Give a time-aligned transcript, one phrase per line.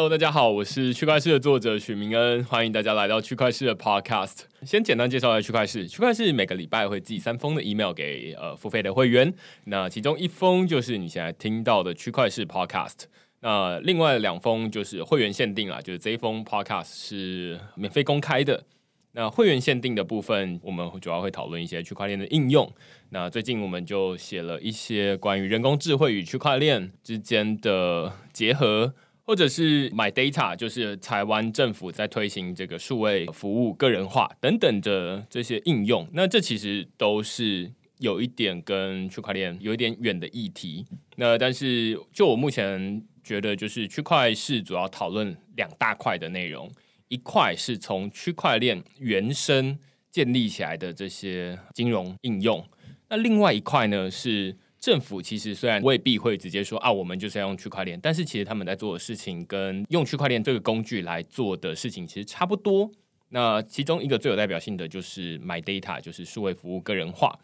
[0.00, 4.44] Hello，大家好，我是区块市的作者许明恩，欢迎大家来到区块市的 Podcast。
[4.62, 9.34] 先简单介绍一下区块市，区块市每个礼拜会寄三封的 email 给呃付费的会员，
[9.64, 13.02] 那其中一封就是你现在听到的区块市 Podcast，
[13.40, 18.64] 那另外两封就是会员限定啦，就是这一封 Podcast 是免费公开的。
[19.12, 22.72] 那会员限定的部分，我们主要会讨论一些区块链的应用。
[23.10, 28.94] 那最近我们就写了一些关于人工智慧与区块链之间的结合，
[29.30, 36.04] 或者是 My Data，就是台湾政府在推行这个数位服务个人化等等的这些应用。
[36.12, 40.84] 那这其实都是有一点跟区块链有一点远的议题。
[41.14, 46.68] 那但是就我目前觉得，就是区块是主要讨论两大块的内容。
[47.06, 49.78] 一块是从区块链原生
[50.10, 52.66] 建立起来的这些金融应用，
[53.08, 62.90] 那另外一块呢是政府其实虽然未必会直接说啊，我们就是要用区块链，但是其实他们在做的事情跟用区块链这个工具来做的事情其实差不多。
[63.28, 67.38] 那其中一个最有代表性的就是 My Data，就是数位服务个人化。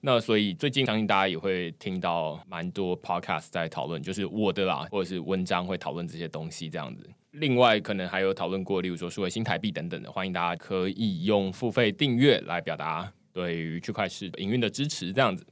[0.00, 7.08] 那所以最近相信大家也会听到蛮多 Podcast 在讨论，就是我的啦，或者是文章会讨论这些东西这样子。
[7.32, 15.46] 另外，可能还有讨论过，例如说数位新台币等等的，欢迎大家可以用付费订阅来表达对于区块市营运的支持，这样子。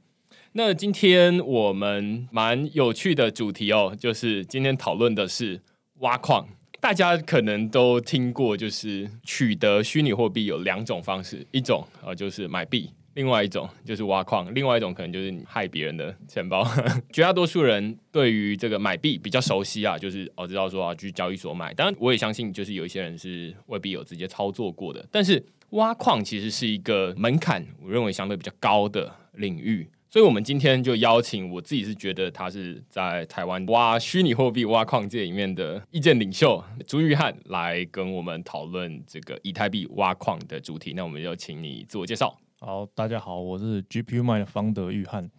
[0.57, 5.61] 那今天我们蛮有趣的主题哦，就是今天讨论的是
[5.99, 6.47] 挖矿。
[6.81, 12.89] 大家可能都听过，就是取得虚拟货币有两种方式，一种呃就是买币。
[13.13, 16.67] 另外一种就是挖矿，另外一种可能就是你害别人的钱包。
[17.13, 21.71] 绝大多数人对于这个买币比较熟悉啊，就是我知道说啊去交易所买。
[21.75, 25.07] 当然，我也相信就是有一些人是未必有直接操作过的。
[25.11, 29.87] 但是挖矿其实是一个门槛，我认为相对比较高的领域。
[30.17, 40.93] 所以，我们今天就邀请我自己是觉得他是在台湾挖虚拟货币挖矿界里面的意见领袖朱玉汉来跟我们讨论这个以太币挖矿的主题。
[40.95, 42.35] 那我们就请你自我介绍。
[42.59, 45.29] 好，大家好，我是 GPU 麦的方德玉汉。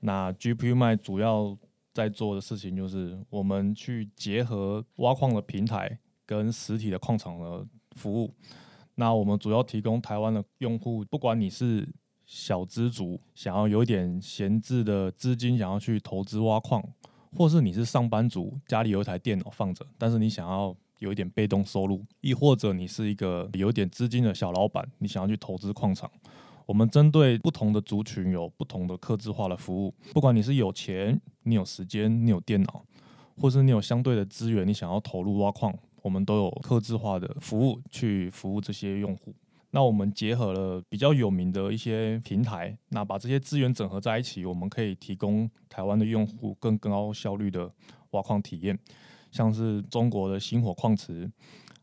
[0.00, 1.54] 那 GPU 麦主要
[1.92, 8.32] 在做的事情就是我们去结合挖矿的平台跟实体的矿场的服务。
[8.94, 11.86] 那我们主要提供台湾的用户，不管你是
[12.26, 16.84] 小资族，想要有一点闲置的资金，想要去投资挖矿，
[17.34, 20.76] 或是你是上班族，家里有一台电脑放着，但是你想要。
[21.00, 26.10] 有一点被动收入，亦或者你是一个有点资金的小老板，你想要去投资矿场，
[26.64, 29.94] 我们针对不同的族群有不同的客制化的服务。
[30.14, 32.82] 不管你是有钱，你有时间，你有电脑，
[33.36, 39.34] 或是你有相对的资源，你想要投入挖矿，我们都有客制化的服务去服务这些用户。
[39.76, 47.70] 那我们结合了比较有名的一些平台，那把这些资源整合在一起，我们可以提供台湾的用户更高效率的
[48.12, 48.78] 挖矿体验。
[49.30, 51.30] 像是中国的星火矿池，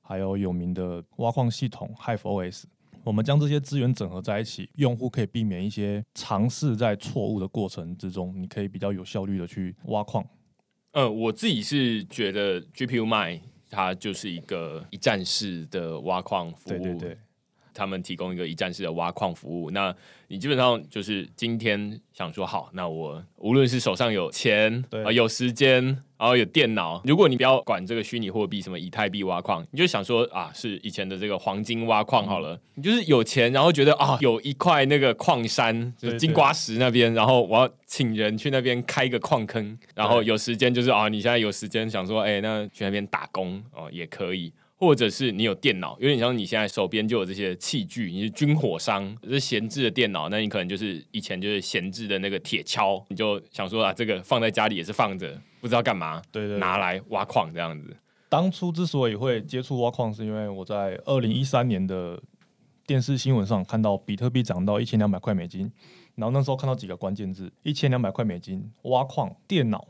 [0.02, 2.64] 还有有名的挖矿系统 HiveOS，
[3.04, 10.25] 我们将这些资源整合在一起，用户可以避免一些尝试在错误的过程之中，你可以比较有效率的去挖矿。
[10.94, 13.40] 呃，我自己是觉得 GPU 卖
[13.70, 17.18] 它就是一个一站式的挖矿服务，对对对，
[17.74, 19.94] 他们提供一个一站式的挖矿服务，那
[20.28, 26.04] 你基本上就是今天想说好，那我无论是手上有钱啊，有时间。
[26.16, 32.58] 然后有电脑，如果你不要管这个虚拟货币，什么以太币挖矿，你就想说啊，是以前的这个黄金挖矿好了。
[32.76, 39.78] 你就是有钱，然后觉得啊，有一块那个矿山，就是金瓜石那边，然后我要请人去那边开个矿坑。
[39.96, 44.54] 然后有时间就是啊，你现在有时间想说，哎，那去那边打工哦也可以。
[44.84, 57.96] 或者是你有电脑，有点像你现在手边就有这些器具，你是军火商，是闲置的电脑，那你可能就是以前就是闲置的那个铁锹，你就想说啊，这个放在家里也是放着，不知道干嘛，对对，拿来挖矿这样子。
[58.28, 62.22] 当初之所以会接触挖矿，是因为我在二零一三年的
[62.86, 65.72] 电视新闻上看到比特币涨到一千两百块美金，
[66.16, 69.88] 然后那时候看到几个关键字：一千两百块美金，挖矿，电脑。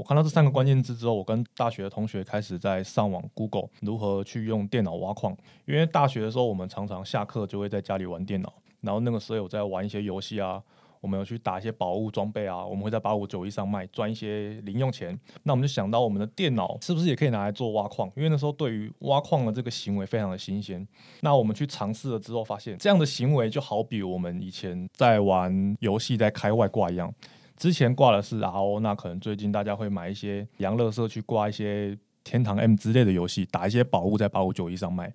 [0.00, 5.36] 我看到这三个关键字之后，我跟大学的同学开始在上网 Google 如何去用电脑挖矿。
[5.66, 8.50] 因为大学的时候，我们常常下课就会在家里玩电脑，
[8.80, 10.62] 然后那个时候有在玩一些游戏啊，
[11.02, 15.20] 我们有去打一些宝物装备啊，我们会在八五九一上卖赚一些零用钱。
[15.42, 18.10] 那我们就想到我们的电脑是不是也可以拿来做挖矿？
[18.16, 20.88] 因为那时候对于挖矿的这个行为非常的新鲜。
[21.20, 27.12] 那我们去尝试了之后，发现这样的行为就好比我们以前在玩游戏在开外挂一样。
[27.60, 35.12] 之前挂的是 RO，那可能最近大家会买一些洋乐社去挂一些天堂 M 之类的游戏，打一些宝物在八五九一上卖。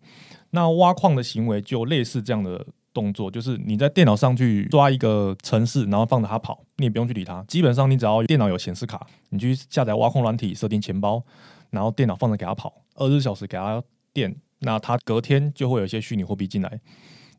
[0.52, 2.64] 那挖矿的行为就类似这样的
[2.94, 7.44] 动作，就是你在电脑上去抓一个城市，然后放着它跑，你也不用去理它。
[7.48, 11.24] 基本上你只要电脑有显示卡，你去下载挖矿软体，设定钱包，
[11.72, 13.82] 然后电脑放着给它跑，二十四小时给它
[14.14, 16.80] 电，那它隔天就会有一些虚拟货币进来。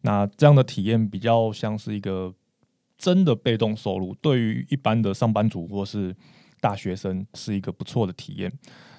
[0.00, 2.34] 那这样的体验比较像是一个
[2.98, 6.14] 真的被动收入，对于一般的上班族或是
[6.60, 8.52] 大学生是一个不错的体验。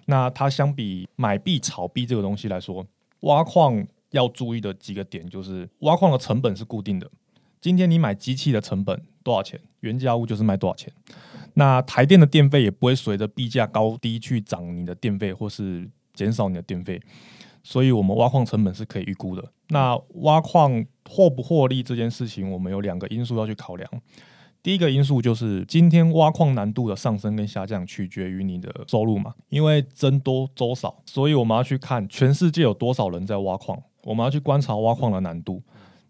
[0.05, 2.85] 那它相比买币炒币这个东西来说，
[3.21, 7.09] 挖矿要注意的几个点就是，挖矿的成本是固定的。
[7.59, 10.93] 今天你买机器的成本多少钱，原价物就是卖多少钱。
[11.55, 17.01] 那台电的电费也不会随着币价高低去涨你的电费，或是减少你的电费。
[17.69, 19.43] 所以，我们挖矿成本是可以预估的。
[19.67, 23.91] 那挖矿获不获利这件事情，我们有两个因素要去考量。
[24.63, 35.61] 第一个因素就是今天挖矿难度的上升跟下降取决于你的收入嘛，因为增多周少，所以我们要去看全世界有多少人在挖矿，我们要去观察挖矿的难度。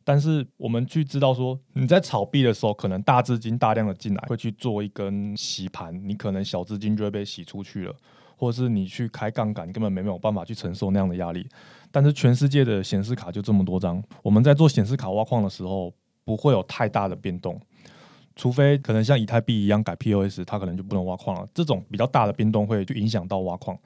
[0.07, 7.94] 但是我们去知道说，你在炒币的时候，可能大资金大量的进来，会去做一根洗盘，你可能小资金就会被洗出去了，
[8.38, 11.45] 或者是你去开杠杆，根本没有办法去承受那样的压力。
[11.92, 15.94] 但是全世界的显示卡就这么多张，我们在做显示卡挖矿的时候，
[16.24, 17.60] 不会有太大的变动。
[18.33, 21.45] 除非可能像以太币一样改 POS，它可能就不能挖矿了。
[21.53, 23.77] 这种比较大的变动会就影响到挖矿，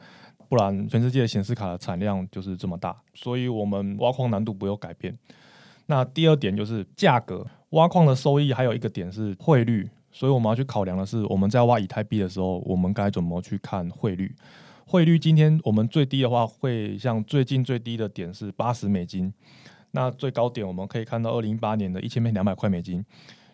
[0.47, 5.17] 不然全世界的显示卡的产量就是这么大，所以我们挖矿难度不有改变。
[5.91, 14.33] 那第二点就是价格，挖矿的收益还有一个点是汇率，所以我们要去考量的是我们在挖以太币的时候，我们该怎么去看汇率？
[14.85, 19.33] 汇率今天我们最低的话，会像最近最低的点是八十美金，
[19.91, 23.03] 那最高点我们可以看到二零一八年的一千两百块美金。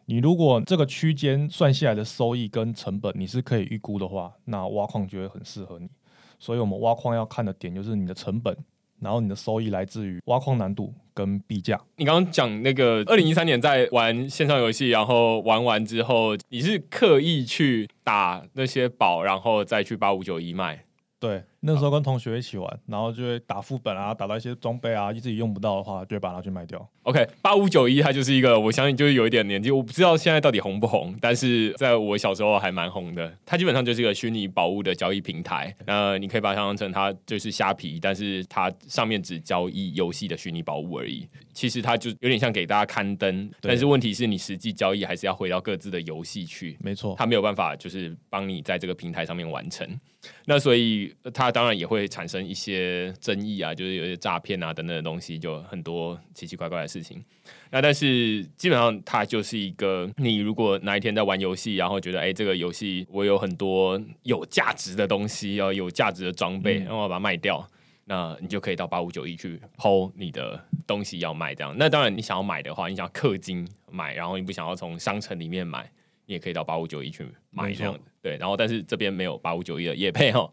[0.05, 5.89] 你如果这个区间算下来的收益跟成本你是可以预估的话，那挖矿就会很适合你。
[6.37, 8.55] 所以，我们挖矿要看的点就是你的成本，
[8.99, 11.79] 然后你的收益来自于挖矿难度跟币价。
[11.95, 20.85] 你刚刚讲那个二零一三年在玩线上游戏，然后玩完之后，你是刻意去打那些宝，然后再去八五九一卖。
[21.19, 26.87] 对，那时候跟同学一起玩，然后就会打副本啊，打到一些装备啊，自己用不到的话，就会把它去卖掉。
[27.03, 33.33] OK，八五九一它就是一个，我相信就是有一点年纪，我不知道现在到底红不红，但是在我小时候还蛮红的。
[33.45, 41.27] 它基本上就是一个虚拟宝物的交易平台，那你可以把它想象成它就是虾皮，但是它上面只交易游戏的虚拟宝物而已。
[41.57, 46.77] 其实它就有点像给大家刊登，但是问题是你实际交易还是要回到各自的游戏去。
[46.79, 49.99] 没错，它没有办法就是帮你在这个平台上面完成。
[50.45, 57.23] 那所以它当然也会产生一些争议啊，就是有些诈骗啊等等的东西，就很多奇奇怪怪的事情。
[57.71, 67.67] 那但是基本上它就是一个，你如果哪一天在玩游戏，然后觉得哎这个游戏我有很多有价值的东西，要有价值的装备，然后把它卖掉。
[68.09, 70.57] 那你就可以到八五九一去抛你的
[70.87, 71.75] 东西要卖这样。
[71.77, 75.91] 那当然，你想要买的话，你想要氪金买，然后你不想要从商城里面买，
[76.25, 80.49] 你也可以到八五九一去买这样对，然后但是这边没有八五九一的业配哦。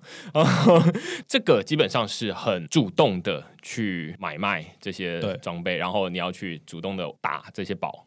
[1.29, 8.05] 这个基本上是很主动的去买卖这些装备，然后你要去主动的打这些宝。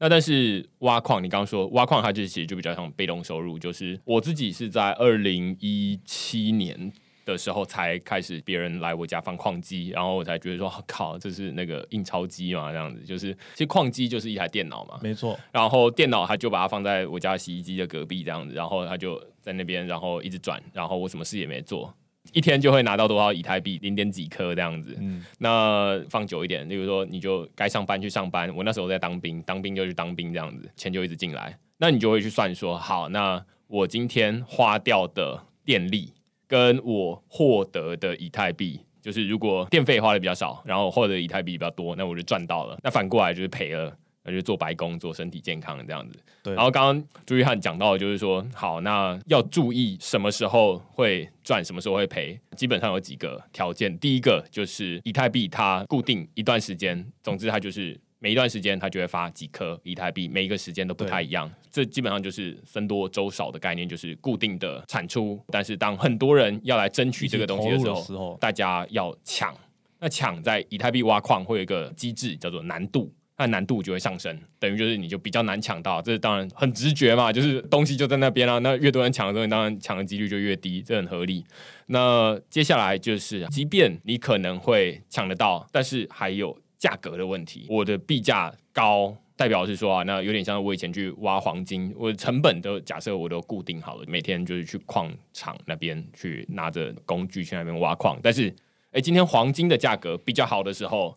[0.00, 3.56] 那但是挖矿，你刚刚说挖矿，它就其实就比较像被动收入。
[3.56, 6.92] 就是我自己是在二零一七年。
[7.32, 15.38] 的时候才开始，别人来我家放矿机，然后我才觉得说，靠，这是那个印钞机嘛，这样子，就是其实矿机就是一台电脑嘛，没错。
[15.52, 21.94] 然后电脑他就把它放在我家洗衣机的隔壁这样子，然后他就在那边，然后一直转，然后我什么事也没做，
[22.32, 24.96] 一天就会拿到多少以太币，零点几颗这样子。
[24.98, 36.14] 嗯，那放久一点，例如说你就该上班去上班，我那时候在当兵，当兵就去当兵这样子，钱就一直进来，那你就会去算说，好，那我今天花掉的电力。
[36.48, 42.76] 跟我获得的以太币，就是如果电费花的比较少，然后获得以太币比较多，那我就赚到了。
[42.82, 46.18] 那反过来就是赔了，那就做白工，做身体健康这样子。
[46.42, 46.54] 对。
[46.54, 53.96] 然后刚刚朱玉汉讲到，的就是说，好，那要注意什么时候会赚，什么时候会赔，基本上有几个条件。
[53.98, 58.00] 第一个就是以太币它固定一段时间，总之它就是。
[58.20, 61.48] 每一段时间，它就会发几颗以太币，每一个时间都不太一样。
[61.70, 65.40] 这基本上就是分多周少的概念，就是固定的产出。
[65.48, 69.54] 但是当很多人要来争取这个东西的时候，大家要抢。
[70.00, 76.02] 那抢在以太币挖矿会有一个机制叫做难度，那难度就会上升，等于就是你就比较难抢到。
[76.02, 78.58] 这当然很直觉嘛，就是东西就在那边啊。
[78.58, 81.44] 那越多人抢的东西，当然抢的几率就越低，这很合理。
[81.86, 86.58] 那接下来就是，即便你可能会抢得到，但是还有。
[86.78, 98.18] 价格的问题，我的币价高，代表是说啊，那有点像我以前去挖黄金，我的成本都假设我都固定好了，每天就是去矿场那边去拿着工具去那边挖矿。
[98.22, 98.54] 但是，
[98.92, 101.12] 哎，今天黄金的价格比较好的时候，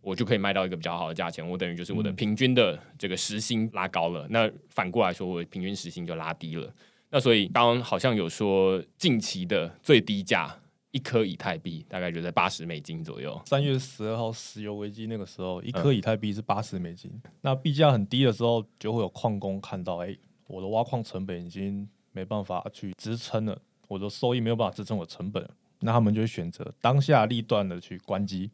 [0.00, 4.26] 我就可以卖到一个比较好的价钱，我等于就是我的平均的这个时薪拉高了。
[4.30, 6.72] 那反过来说，我平均时薪就拉低了。
[7.10, 10.58] 那所以刚刚好像有说近期的最低价。
[10.90, 13.40] 一颗以太币大概就在八十美金左右。
[13.44, 17.10] 三月十二号石油危机那个时候，一颗以太币是八十美金。
[17.42, 20.16] 那币价很低的时候，就会有矿工看到，哎，
[20.46, 25.46] 我的挖矿成本已经没办法去支撑了，我的收益没有办法支撑我成本，
[25.80, 28.50] 那他们就会选择当下立断的去关机。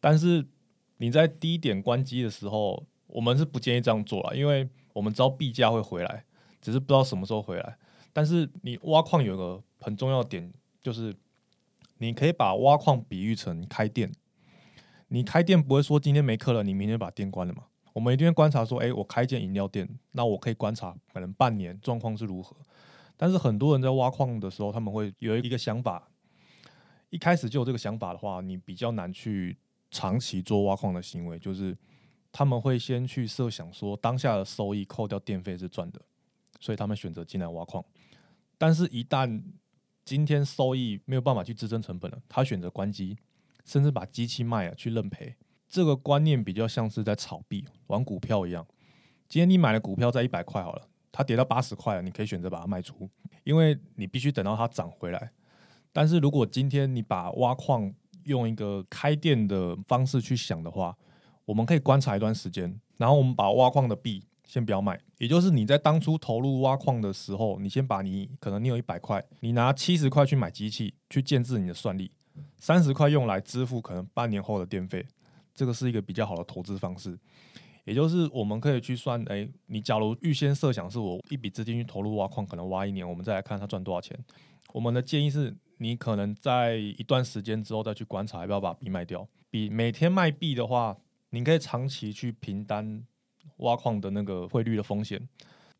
[0.00, 0.46] 但是
[0.96, 6.24] 你在低点关机的时候，我们是不建议这样做了，因为我们知道币价会回来，
[6.62, 7.76] 只是不知道什么时候回来。
[8.12, 11.14] 但是你挖矿有个很重要的点，就是
[12.04, 14.12] 你可以把挖矿比喻成开店。
[15.08, 17.64] 你开店不会说今天没客了，你明天把店关了嘛？
[17.92, 22.56] 我们一定会观察说，哎，我开间饮料店，那我可以观察可能半年状况是如何。
[23.16, 26.08] 但是很多人在挖矿的时候，他们会有一个想法，
[27.10, 29.56] 一开始就有这个想法的话，你比较难去
[29.90, 31.76] 长期做挖矿的行为，就是
[32.32, 36.00] 他们会先去设想说，当下的收益扣掉电费是赚的，
[36.58, 37.84] 所以他们选择进来挖矿。
[38.58, 39.42] 但是，一旦
[40.04, 43.16] 今天收益没有办法去支撑成本了，他选择关机，
[43.64, 45.34] 甚至把机器卖了去认赔。
[45.66, 48.66] 这个观念比较像是在炒币、玩股票一样。
[49.28, 53.08] 今天你买的股票在一百块好了，它跌到八十块了，你可以选择把它卖出，
[53.44, 55.32] 因为你必须等到它涨回来。
[55.90, 57.92] 但是如果今天你把挖矿
[58.24, 60.94] 用一个开店的方式去想的话，
[61.46, 64.22] 我们可以观察一段时间，然后我们把挖矿的币。
[64.46, 72.12] 先不要卖，也就是你在当初投入挖矿的时候，你先把你可能你有一百块，你拿七十块去买机器，去建制你的算力，
[72.58, 75.04] 三十块用来支付可能半年后的电费，
[75.54, 77.18] 这个是一个比较好的投资方式。
[77.84, 84.18] 也就是我们可以去算，哎，你假如预先设想是我一笔资金去投入挖矿，可能挖一年，我们再来看它赚多少钱。
[84.72, 89.26] 我们的建议是你可能在一段时间之后再去观察要不要把币卖掉。
[89.50, 90.96] 比每天卖币的话，
[91.30, 93.04] 你可以长期去平单。
[93.64, 95.20] 挖矿的那个汇率的风险，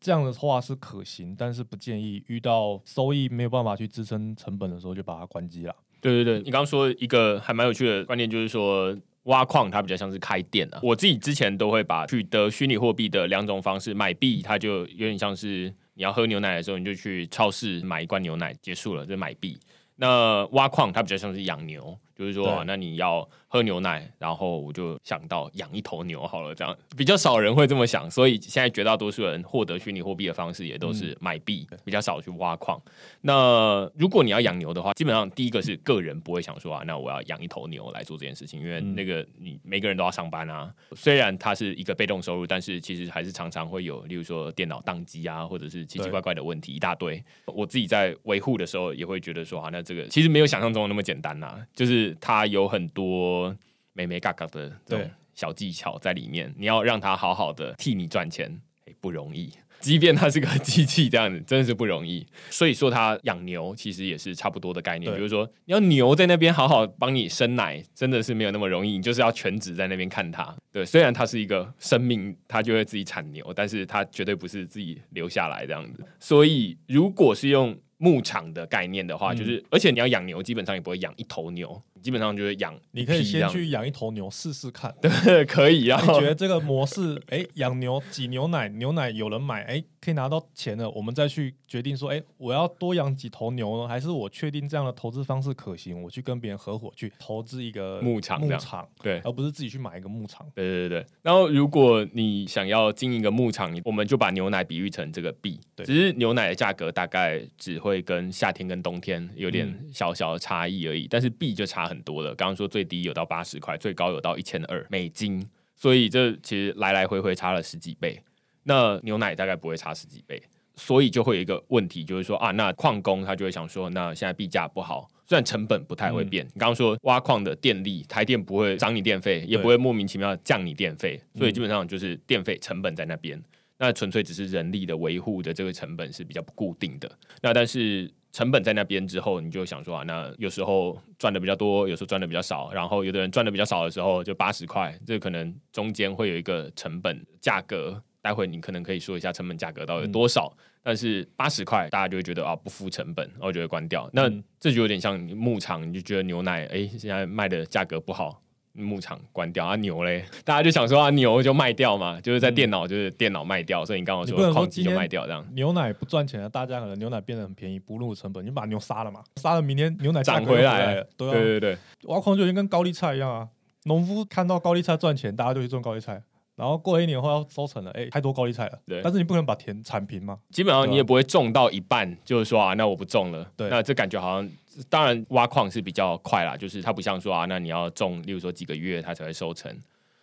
[0.01, 5.73] 这样的话是可行，但是不建议遇到收益没有办法去支撑成本的时候就把它关机了。
[6.01, 10.79] 对对对，你刚刚说一个还蛮有趣的观念，就是说挖矿它比较像是开店啊。
[10.83, 19.57] 我自己之前都会把取得虚拟货币的两种方式，买币它就有点像是你要喝牛奶的时候，你就去超市买一罐牛奶，结束了就买币。
[19.95, 21.97] 那挖矿它比较像是养牛。
[22.15, 32.81] 就是说，那你要喝牛奶，然后我就想到养一头牛好了，这样比较少人会这么想，所以现在绝大多数人获得虚拟货币的方式也都是买币，比较少去挖矿。
[33.21, 40.71] 那如果你要养牛的话，基本上第一个是个人不会想说啊，那我要养一头牛来做这件事情，因为那个你每个人都要上班啊。
[40.95, 47.21] 虽然它是一个被动收入，但是其实还是常常会有，例如说电脑宕机啊，或者是奇奇怪怪的问题一大堆。
[47.45, 52.04] 我自己在维护的时候也会觉得说啊，那这个其实没有想象中的那么简单呐，就是。
[52.19, 53.55] 它有很多
[53.93, 59.51] 美美嘎嘎的这种小技巧在里面，你要让它好好的替你赚钱，哎，不容易。
[59.81, 62.25] 即便它是个机器，这样子真的是不容易。
[62.49, 65.13] 所以说，它养牛其实也是差不多的概念。
[65.13, 68.93] 比如说，你要牛在那边好好帮你生奶，真的是没有那么容易。
[68.93, 70.55] 你就是要全职在那边看它。
[70.71, 76.03] 对，虽然它是一个生命，它就会自己产牛，但是它绝对不是自己留下来这样子。
[76.19, 82.71] 所以，如果是用牧场的概念的话，就是而且你要养牛，基本上也不会养一头牛，基本上就是养。
[82.91, 85.99] 你可以先去养一头牛试试看， 对，可以啊。
[85.99, 89.83] 你觉得这个模式，哎，养牛挤牛奶，牛奶有人买，哎。
[90.05, 100.45] 可以拿到钱了，我们再去决定说，哎，我要多养几头牛呢，还是我确定这样的投资方式可行，我去跟别人合伙去投资一个牧场，牧场对，而不是自己去买一个牧场。
[100.53, 101.05] 对对对。
[101.23, 112.35] 然后，如果你想要经营一个牧场，我们就把牛奶比喻成这个币，只是牛奶的价格大概只会跟夏天跟冬天有点小小的差异而已，但是币就差很多了。
[112.35, 118.21] 刚刚说最低有到八十块，最高有到一千二美金，所以这其实来来回回差了十几倍。
[118.65, 120.43] 那牛奶大概不会差十几倍。
[120.77, 126.45] 所以就会有一个问题，就是说啊，那矿工他就会想说，那现在币价不好，虽然成本不太会变。
[126.47, 133.41] 你刚刚说挖矿的电力，台电不会涨你电费，也不会莫名其妙降你电费，所以基本上就是电费成本在那边，
[133.77, 137.09] 那纯粹只是人力的维护的这个成本是比较不固定的。
[137.41, 148.03] 那但是成本在那边之后，你就想说啊，那有时候赚的比较多，有时候赚的比较少，然后有的人赚的比较少的时候就八十块，这可能中间会有一个成本价格。
[148.25, 150.51] 待会你可能可以说一下成本价格到底多少，
[150.81, 154.09] 但是八十块大家就会觉得啊不付成本，然后就会关掉。
[154.13, 154.27] 那
[154.59, 158.41] 这就有点像牧场，你就觉得牛奶哎现在卖的价格不好，
[158.73, 165.45] 牧场关掉啊牛嘞，大家就想说啊牛就卖掉嘛，就是在电脑就是电脑卖掉，所以你刚刚说矿机就卖掉这样。
[165.53, 173.47] 牛奶不赚钱了，大家可能牛奶变得很便宜，不入成本，你把牛杀了嘛，杀了明天牛奶涨回来，对对对，挖矿就已经跟高丽菜一样啊，
[173.83, 176.23] 农夫看到高丽菜赚钱，大家就去种高丽菜。
[176.55, 178.79] 然后过了一年后要收成了，哎，太多高丽菜了。
[178.85, 180.39] 对但是你不可能把田铲平嘛。
[180.49, 183.51] 基本上你也不会种到一半，就是说啊，那我不种了。
[183.57, 184.49] 对那这感觉好像，
[184.89, 189.75] 当然挖矿是比较快啦，就是它不像说啊，那你要种，例如说几个月它才会收成。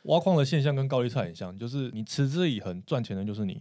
[0.04, 3.60] 挖矿的现象跟高丽菜很像，就是你持之以恒赚钱的就是你。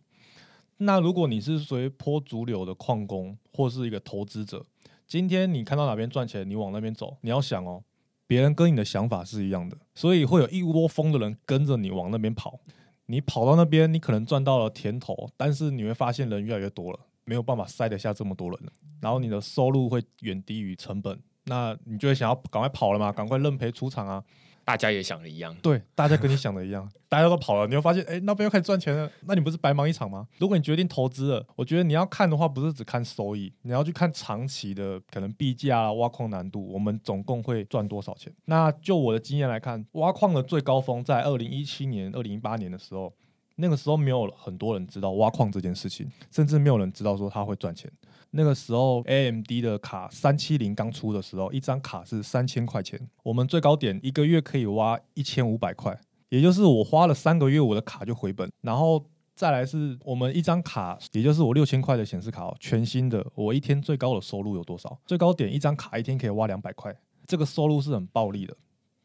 [0.77, 4.65] 那如果你是随波逐流的矿工或是一个投资者，
[5.05, 7.17] 今天你看到哪边赚钱，你往那边走。
[7.21, 7.83] 你要想哦，
[8.31, 12.61] 别人跟你的想法是一样的，所以会有一窝蜂的人跟着你往那边跑。
[13.07, 18.71] 你跑到那边，你可能赚到了甜头，但是你会发现人越来越多了，没有办法塞得下这么多人了，
[19.01, 24.23] 然后你的收入会远低于成本，那你就会想要赶快跑了嘛，赶快认赔出场啊。
[24.71, 30.25] 大家也想的一样，对，大家跟你想的一样， 大家都跑了，你会发现，哎、那边又开始赚钱了，那你不是白忙一场吗？
[30.37, 38.31] 如果你决定投资了，我觉得你要看的话，不是只看收益，你要去看长期的可能币价、啊、挖矿难度，我们总共会赚多少钱。
[38.45, 43.13] 那就我的经验来看，挖矿的最高峰在二零一七年、二零一八年的时候，
[43.57, 47.91] 那个时候没有很多人知道挖矿这件事情，甚至没有人知道说它会赚钱。
[48.31, 58.49] 那个时候 AMD 的卡三七零刚出的时候，一张卡是三千块钱，我们最高点一个月可以挖一千五百块，也就是我花了三个月，我的卡就回本。
[58.61, 64.99] 然后再来是我们一张卡，也就是我六千块的显示卡，全新的，我一天最高的收入有多少？
[65.05, 66.95] 最高点一张卡一天可以挖两百块，
[67.27, 68.55] 这个收入是很暴利的。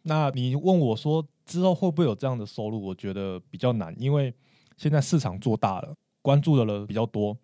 [0.02, 2.80] 那你问我说之后会不会有这样的收入？
[2.80, 4.32] 我觉得比较难，因为
[4.76, 5.92] 现在市场做大了，
[6.22, 7.36] 关注的人比较多，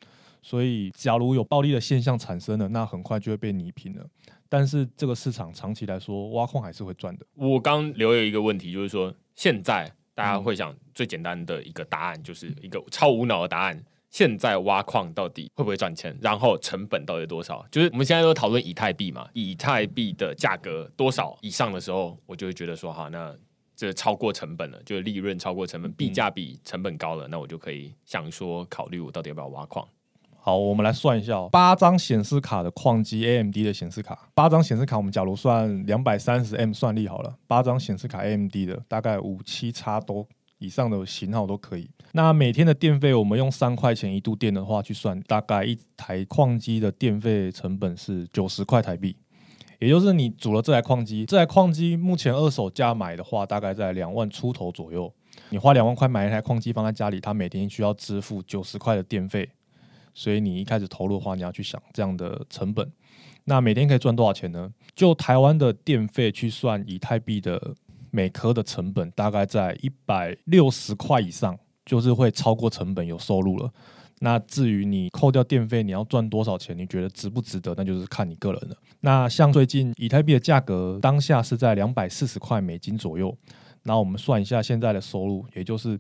[0.42, 4.04] 所以假如有暴利的现象产生了，那很快就会被泥平了。
[4.48, 7.24] 但是这个市场长期来说，挖矿还是会赚的。
[7.34, 13.82] 我刚留有一个问题，就是说现在大家会想最简单的一个答案，就是一个超无脑的答案。
[14.10, 16.14] 现在挖矿到底会不会赚钱？
[16.20, 17.64] 然后成本到底多少？
[17.70, 23.34] 就是我们现在都讨论以太币嘛，以太币的价格多少以上的时候，我就会觉得说，哈，那
[23.74, 29.88] 这超过成本了，就是利润超过成本，币价比成本高了，那我就可以想说考虑我到底要不要挖矿。
[30.44, 40.26] 好，我们来算一下、哦，八张显示卡的矿机 AMD 的显示卡，八张显示卡，我们假如算两百三十 M 算力好了，八张显示卡 AMD 的大概五七叉都
[40.58, 41.88] 以上的型号都可以。
[42.10, 49.16] 那每天的电费，我们用三块钱一度电的话去算，大概一台矿机的电费成本是九十块台币。
[49.78, 55.14] 也就是你组了这台矿机，这台矿机目前二手价买的话，大概在两万出头左右。
[55.50, 59.48] 你花两万块买一台矿机放在家里，它每天需要支付九十块的电费，
[60.14, 62.90] 所以你一开始投入的话，你要去想这样的成本。
[63.44, 64.72] 那每天可以赚多少钱呢？
[64.94, 67.74] 就台湾的电费去算，以太币的
[68.10, 73.72] 每颗的成本大概在一百六十块以上，就是会超过成本有收入了。
[74.20, 76.78] 那至于你扣掉电费，你要赚多少钱？
[76.78, 77.74] 你觉得值不值得？
[77.76, 78.76] 那就是看你个人了。
[79.00, 83.36] 那像最近以太币的价格当下是在两百四十块美金左右。
[83.82, 85.98] 那我们算一下现在的收入，也就是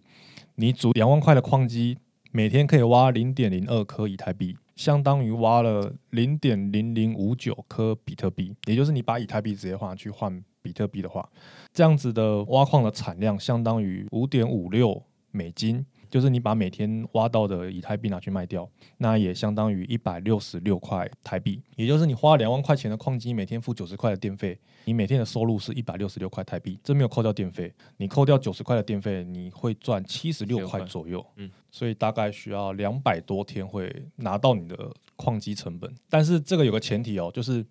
[0.54, 1.98] 你组两万块的矿机，
[2.34, 8.56] 每天可以挖零点零二颗以太币，相当于挖了零点零零五九颗比特币。
[8.64, 11.28] 也就是你把以太币直接换去换比特币的话，
[11.74, 15.84] 这样子的挖矿的产量相当于五点五六美金。
[16.12, 21.58] 就是你把每天挖到的以太币拿去卖掉，那也相当于一百六十六块台币。
[21.74, 26.78] 也就是你花两万块钱的矿机，每天付九十块的电费，你每天的收入是一百六十六块台币。
[26.84, 31.24] 这没有扣掉电费，你扣掉九十块的电费，你会赚七十六块左右。
[31.36, 35.90] 嗯，所以大概需要两百多天会拿到你的矿机成本。
[36.10, 37.64] 但是这个有个前提哦，就是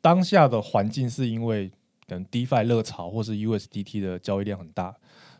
[0.00, 1.70] 当下的环境是因为
[2.08, 4.92] 等 DeFi 热潮或是 USDT 的交易量很大。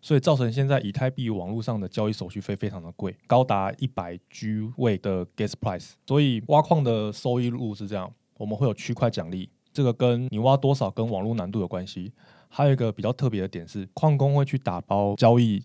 [0.07, 5.95] 所以造成现在以太币网络上的交易手续费非常的贵，高达一百 G 位的 gas price。
[6.07, 12.13] 所以挖矿的收益路是这样，我们会有区块奖励，这个跟你挖多少跟网络难度有关系。
[12.49, 15.61] 还有一个比较特别的点是，矿工会去打包交易，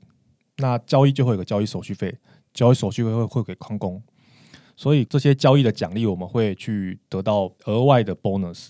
[0.58, 2.18] 那交易就会有个交易手续费，
[2.52, 4.02] 交易手续费会会给矿工，
[4.76, 8.70] 所以这些交易的奖励我们会去得到额外的 bonus。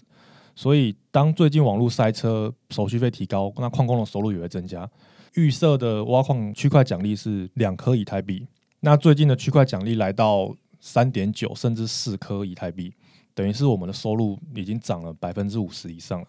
[0.54, 4.86] 所以当最近网络塞车，手续费提高，那矿工的收入也会增加。
[5.36, 8.48] 预设的挖矿区块奖励是两颗以太币，
[8.82, 12.94] 那最近的区块奖励来到三点九甚至四颗以太币，
[13.34, 16.28] 等于是我们的收入已经涨了百分之五十以上了，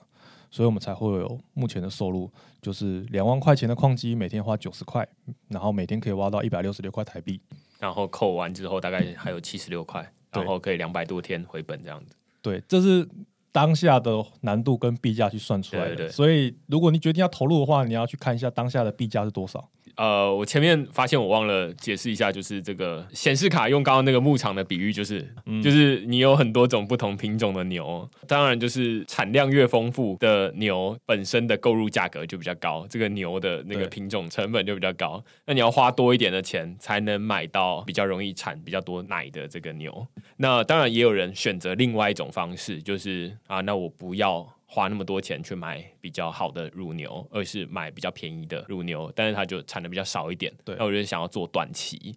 [0.51, 5.07] 所以我们才会有目前的收入，就是两万块钱的矿机每天花九十块，
[5.49, 7.41] 然后每天可以挖到一百六十六块台币。
[7.81, 12.15] 然后扣完之后大概还有七十六块，然后可以两百多天回本这样子。
[12.41, 13.09] 对，这是
[13.53, 15.89] 当下的难度跟币价去算出来的。
[15.91, 19.69] 对对对所以如果你决定要投入的话，你要去看一下当下的币价是多少。
[19.97, 25.27] 呃，我前面发现我忘了解释一下，就是这个显示卡用刚刚那个牧场的比喻，就是
[25.63, 40.07] 就是你有很多种不同品种的牛，当然就是产量越丰富的牛本身的购入价格就比较高，这个牛的那个品种成本就比较高，那你要花多一点的钱才能买到比较容易产比较多奶的这个牛。
[40.39, 44.49] 那当然也有人选择另外一种方式，就是啊，那我不要。
[44.75, 50.51] 花那么多钱去买比较好的乳牛，而是买比较便宜的乳牛，但是它就产的比较少一点。
[50.65, 52.17] 对，那我就想要做短期，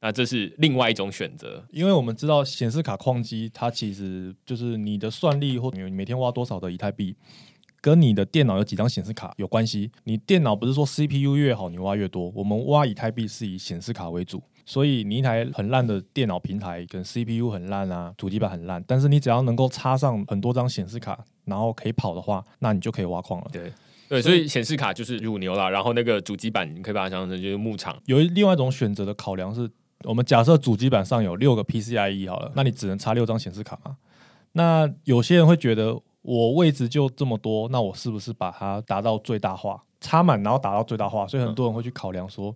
[0.00, 1.64] 那这是另外一种选择。
[1.72, 7.16] 因为我们知道显示卡矿机，它其实就是你的算力或你每天挖多少的以太币，
[7.80, 9.90] 跟你的电脑有几张显示卡有关系。
[10.04, 14.40] 你电脑不是说 CPU 越好你挖越多，我们挖以太币是以显示卡为主。
[14.68, 23.46] 所以你一台很烂的电脑平台，跟 CPU 很烂啊，主机板很烂，但是你只要能够插上很多张显示卡，然后可以跑的话，那你就可以挖矿了。
[23.52, 23.72] 对
[24.08, 27.96] 对，所以显示卡就是乳牛啦，然后那个主机板你可以把它想象成就是牧场。
[28.06, 29.70] 有另外一种选择的考量是，
[30.02, 33.96] 我们假设主机板上有六个 PCIe 好了，那你只能插六张显示卡嘛？
[34.52, 41.24] 那有些人会觉得我位置就这么多，那我是不是把它达到最大化，插满然后达到最大化？
[41.28, 42.52] 所以很多人会去考量说。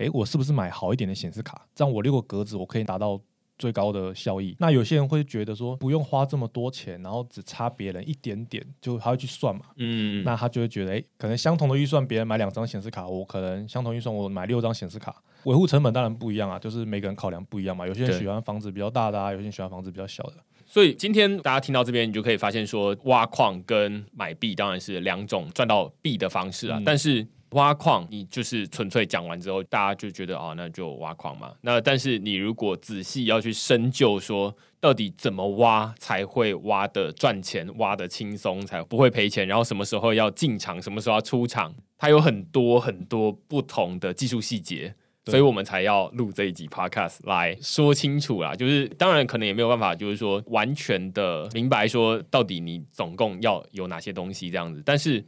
[0.00, 1.66] 诶，我是不是买好一点的显示卡？
[1.74, 3.20] 这样我六个格子我可以达到
[3.58, 4.56] 最高的效益。
[4.58, 9.66] 那有些人会觉得说，不用花这么多钱，然后只差别人一点点，就他会去算嘛。
[9.76, 17.86] 嗯，那他就会觉得，诶，可能相同的预算，别人买两张显示卡，我可能相同预算我买六张显示卡，维护成本当然不一样啊，就是每个人考量不一样嘛。
[17.86, 20.36] 有些人喜欢房子比较大的啊，有些人喜欢房子比较小的。
[20.64, 27.26] 所以今天大家听到这边，你就可以发现说，挖矿跟买币当然是两种赚到币的方式啊，但是。
[27.50, 31.52] 挖矿，你就是纯粹讲完之后，大家就觉得哦，那就挖矿嘛。
[31.62, 48.54] 那但是你如果仔细要去深究，说到底怎么挖才会挖的赚钱，挖的轻松，才不会赔钱，然后什么时候要进场，什么时候要出场，它有很多很多不同的技术细节，所以我们才要录这一集 podcast 来说清楚啦。
[48.54, 55.24] 就是当然可能也没有办法，就是说完全的明白说到底你总共要有哪些东西这样子，但是。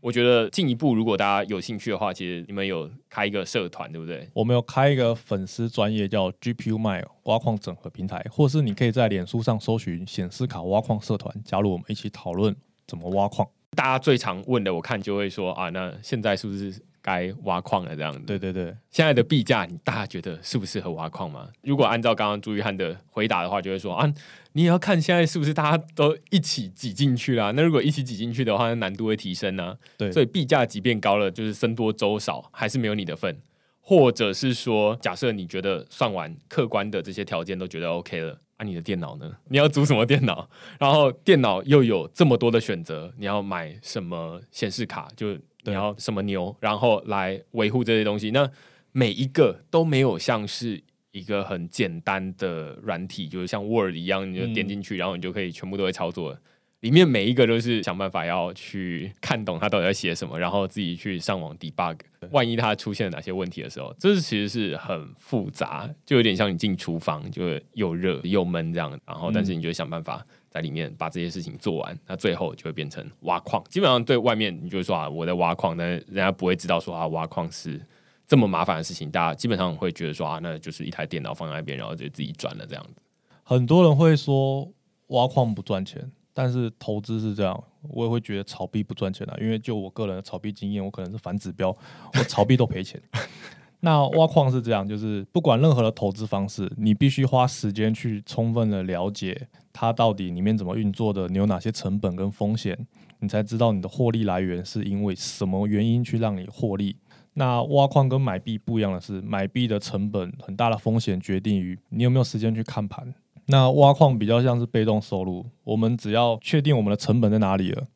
[0.00, 4.28] 我觉得进一步，如果大家有兴趣的话，其实你们有开一个社团，对不对？
[4.32, 13.46] 我们有开一个粉丝专业叫 GPU Mile 挖矿整合平台，或是你可以在脸书上搜寻显示卡挖矿社团，加入我们一起讨论怎么挖矿。
[13.76, 16.74] 大家最常问的，我看就会说啊，那现在是不是？
[17.02, 18.20] 该挖矿了，这样子。
[18.20, 21.48] 对对对，现在的币价，你大家觉得适不适合挖矿吗？
[21.62, 24.12] 如果按照刚刚朱玉汉的回答的话，就会说啊，
[24.52, 27.52] 你也要看现在是不是大家都一起挤进去啦。
[27.52, 29.76] 那如果一起挤进去的话，那难度会提升呢。
[29.96, 33.40] 对，所以币价即便高了，就是僧多粥少，还是没有你的份。
[33.82, 39.32] 或者是说，假设你觉得算完客观的这些条件都觉得 OK 了，啊，你的电脑呢？
[39.48, 40.48] 你要租什么电脑？
[40.78, 45.08] 然后电脑又有这么多的选择，你要买什么显示卡？
[45.16, 48.50] 就你要什么牛，然后来维护这些东西，那
[48.92, 56.36] 每一个都没有像是一个很简单的软体，就是像 Word 一样，你就点进去，然后你就可以全部都会操作。
[56.80, 61.98] 里面每一个都是想办法要去看懂它到底在写什么，然后自己去上网 debug。
[62.30, 68.98] 万一它出现了哪些问题的时候，这是其实是很复杂，就有点像你进厨房，就又热又闷这样。
[69.04, 70.26] 然后，但是你就想办法。
[70.50, 73.62] 在里面把这些事情做完，那最后就会变成挖矿。
[73.68, 77.80] 基本上对外面，你就会说啊，我在挖矿，但是人家不会知道说啊，挖矿是
[78.26, 79.08] 这么麻烦的事情。
[79.10, 83.00] 大家基本上会觉得说啊，那就是一台电脑放在那边，然后就自己转了这样子。
[83.44, 84.68] 很多人会说
[85.08, 89.36] 挖矿不赚钱，但是投资是这样，我也会觉得炒币不赚钱啊。
[89.40, 91.68] 因为就我个人的炒币经验，我可能是反指标，
[92.14, 93.00] 我炒币都赔钱。
[93.82, 102.86] 那挖矿是这样，就是不管任何的投资方式，你必须花时间去充分的了解它到底里面怎么运作的，你有哪些成本跟风险，
[103.20, 106.96] 你才知道你的获利来源是因为什么原因去让你获利。
[107.34, 113.14] 那挖矿跟买币不一样的是，买币的成本很大的风险决定于你有没有时间去看盘。
[113.46, 117.86] 那挖矿比较像是被动收入，我们只要确定我们的成本在哪里了，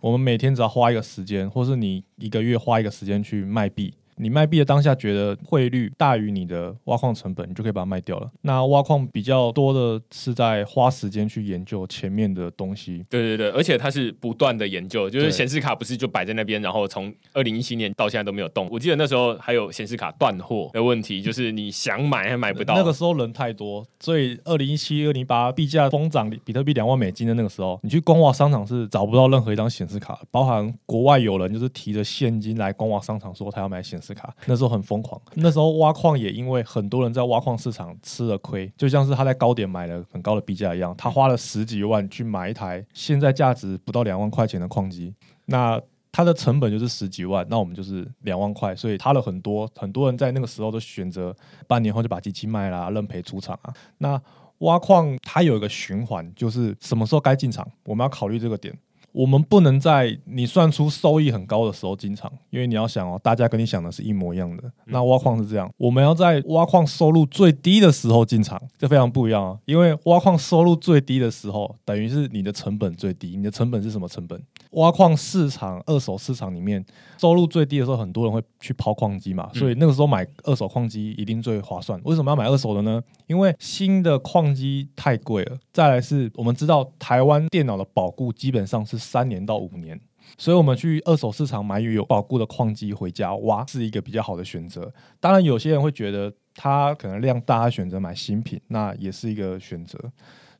[0.00, 3.94] 我们每天只要花一个时间，或是你一个月花一个时间去卖币。
[4.20, 8.30] 你卖币的当下觉得汇率大于你的挖矿成本，你就可以把它卖掉了。
[8.42, 13.02] 那挖矿比较多的是在花时间去研究前面的东西。
[13.08, 18.68] 对对对，而且它是不断的研究，就是显示卡不是就摆在那边，然后从二零一七年到现在都没有动。
[18.70, 22.74] 我记得那时候还有显示卡断货的问题，就是你想买还买不到。
[22.74, 34.09] 那个时候人太多，所以二零一七、二零一八币价疯涨，比特币两万美金的那个时候，你去光华商场是找不到任何一张显示卡，包含国外有人就是提着现金来光华商场说他要买显示。
[34.46, 45.14] 那时候很疯狂，那时候挖矿也因为很多人在挖矿市场吃了亏，就像是他在高点买了很高的币价一样，他花了十几万去买一台现在价值不到两万块钱的矿机，
[45.46, 45.80] 那
[46.12, 49.70] 它的成本就是十几万，那我们就是两万块，所以差了很多。
[49.76, 51.34] 很多人在那个时候都选择
[51.68, 53.72] 半年后就把机器卖啦，认赔出厂啊。
[53.98, 54.20] 那
[54.58, 58.76] 挖矿它有一个循环，就是什么时候该进场，我们要考虑这个点。
[59.12, 64.62] 我们不能在你算出收益很高的时候进场，因为你要想哦，大家跟你想的是一模一样的。
[64.86, 69.58] 那挖矿是这样，我们要在挖矿收入最低的时候进场，这非常不一样啊。
[69.64, 73.36] 因为挖矿收入最低的时候，等于是你的成本最低。
[73.36, 74.40] 你的成本是什么成本？
[74.72, 76.84] 挖矿市场、二手市场里面
[77.18, 82.00] 收入最低的时候，很多人会去抛矿机嘛，所以那个时候买二手矿机一定最划算。
[82.04, 83.02] 为什么要买二手的呢？
[83.26, 85.58] 因为新的矿机太贵了。
[85.72, 89.98] 再来是我们知道台湾电脑的保固基本上是三年到五年，
[90.38, 94.92] 所以我们去二手市场买有保固的矿机回家挖是一个比较好的选择。
[95.18, 99.98] 当然，有些人会觉得他可能量大，选择买新品，那也是一个选择。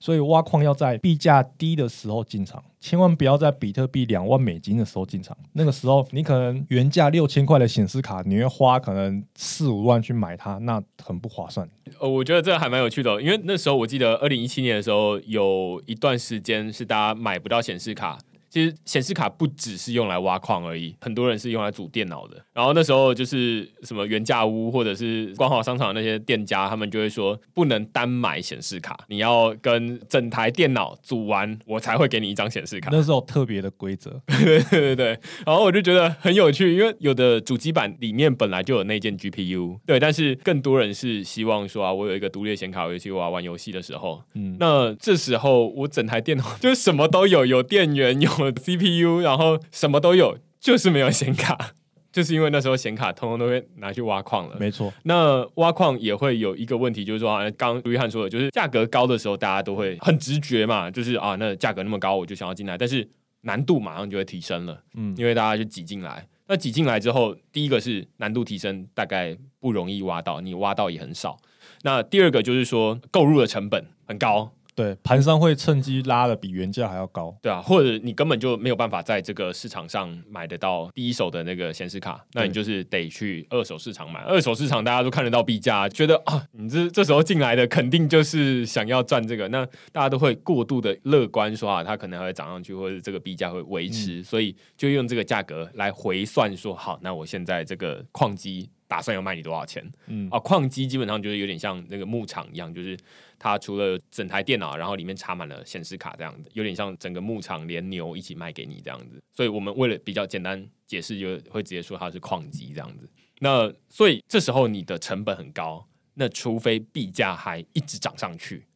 [0.02, 5.36] 所以挖矿要在币价低的时候进场，千万不要在比特币两万美金的时候进场。
[5.52, 11.68] 那个时候你可能原价六千块的显示卡，你会花可能四五万去买它，那很不划算。
[11.98, 18.16] 呃，我觉得这个还蛮有趣的，因为那时候我记得二零一七年的时候，有一段时间是大家买不到显示卡。
[18.50, 22.36] 其实显示卡不只是用来挖矿而已，很多人是用来组电脑的。
[22.52, 32.90] 然后那时候就是什么原价屋或者是光华商场那些店家，他们就会说不能单买显示卡，你要跟整台电脑组完，我才会给你一张显示卡。
[32.92, 35.06] 那时候特别的规则， 对对对对。
[35.46, 48.39] 然后我就觉得很有趣，因为有的主机板里面本来就有那件 GPU，对，但是更多人是希望说啊，我有一个独立的显卡，尤其我要玩游戏的时候，嗯，那这时候我整台电脑 就是什么都有，有电源有。
[48.52, 51.72] CPU，然后什么都有，就是没有显卡，
[52.12, 54.56] 就是因为那时候显卡通通都会拿去挖矿了。
[54.60, 63.08] 没错，那挖矿也会有一个问题，就是说，刚卢玉汉说的，就是价格高的时候，大家都会很直觉嘛，就是啊，那价格那么高，我就想要进来，但是
[63.42, 66.26] 难度马上就会提升了，嗯，因为大家就挤进来。
[66.46, 71.38] 那挤进来之后，第一个是难度提升，大概不容易挖到，你挖到也很少。
[71.82, 74.52] 那第二个就是说，购入的成本很高。
[74.74, 84.20] 对，盘商会趁机拉的比原价还要高，对啊，或者你根本就没有办法在这个市场上买得到第一手的那个显示卡，那你就是得去二手市场买。
[84.20, 99.84] 二手市场大家都看得到币价，觉得啊，你这这时候进来的肯定就是想要赚这个，那大家都会过度的乐观，说啊，它可能还会涨上去，或者这个币价会维持，所以就用这个价格来回算，说好，那我现在这个矿机打算要卖你多少钱？
[100.06, 102.96] 嗯，啊，矿机基本上就是有点像那个牧场一样，就是。
[103.40, 109.20] 它除了整台电脑，然后里面插满了显示卡这样子，有点像整个牧场连牛一起卖给你这样子。
[109.32, 113.08] 所以我们为了比较简单解释，就会直接说它是矿机这样子。
[113.38, 118.66] 那所以这时候你的成本很高，那除非币价还一直涨上去，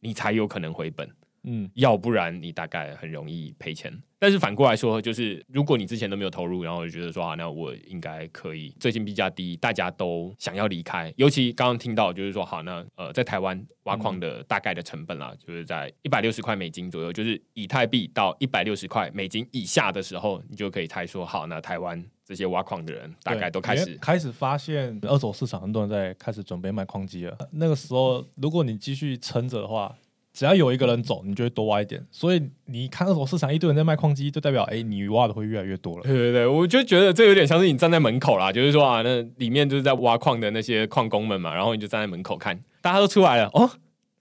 [0.00, 1.06] 你才有可能回本。
[1.44, 4.02] 嗯，要不然你大概很容易赔钱。
[4.18, 8.74] 但是反过来说，就是如果你之前都没有投入，然后就觉得说啊，那我应该可以。
[8.80, 11.12] 最近币价低，大家都想要离开。
[11.18, 27.36] 尤其刚刚听到就是说，好，那呃，在台湾挖矿的大概的成本啦，就是在一百六十块美金左右，就是以太币到一百六十块美金以下的时候，你就可以猜说，好，那台湾这些挖矿的人大概都开始开始发现二手市场很多人在开始准备卖矿机了。
[27.52, 29.94] 那个时候，如果你继续撑着的话。
[30.34, 32.04] 只要有一个人走，你就会多挖一点。
[32.10, 36.02] 所以你看二手市场一堆人在卖矿机，就代表哎，你挖的会越来越多了。
[36.02, 43.70] 对对对，我就觉得这有点像是你站在门口啦，就是说啊，那里面就是在挖矿的那些矿工们嘛，然后你就站在门口看，大家都出来了哦，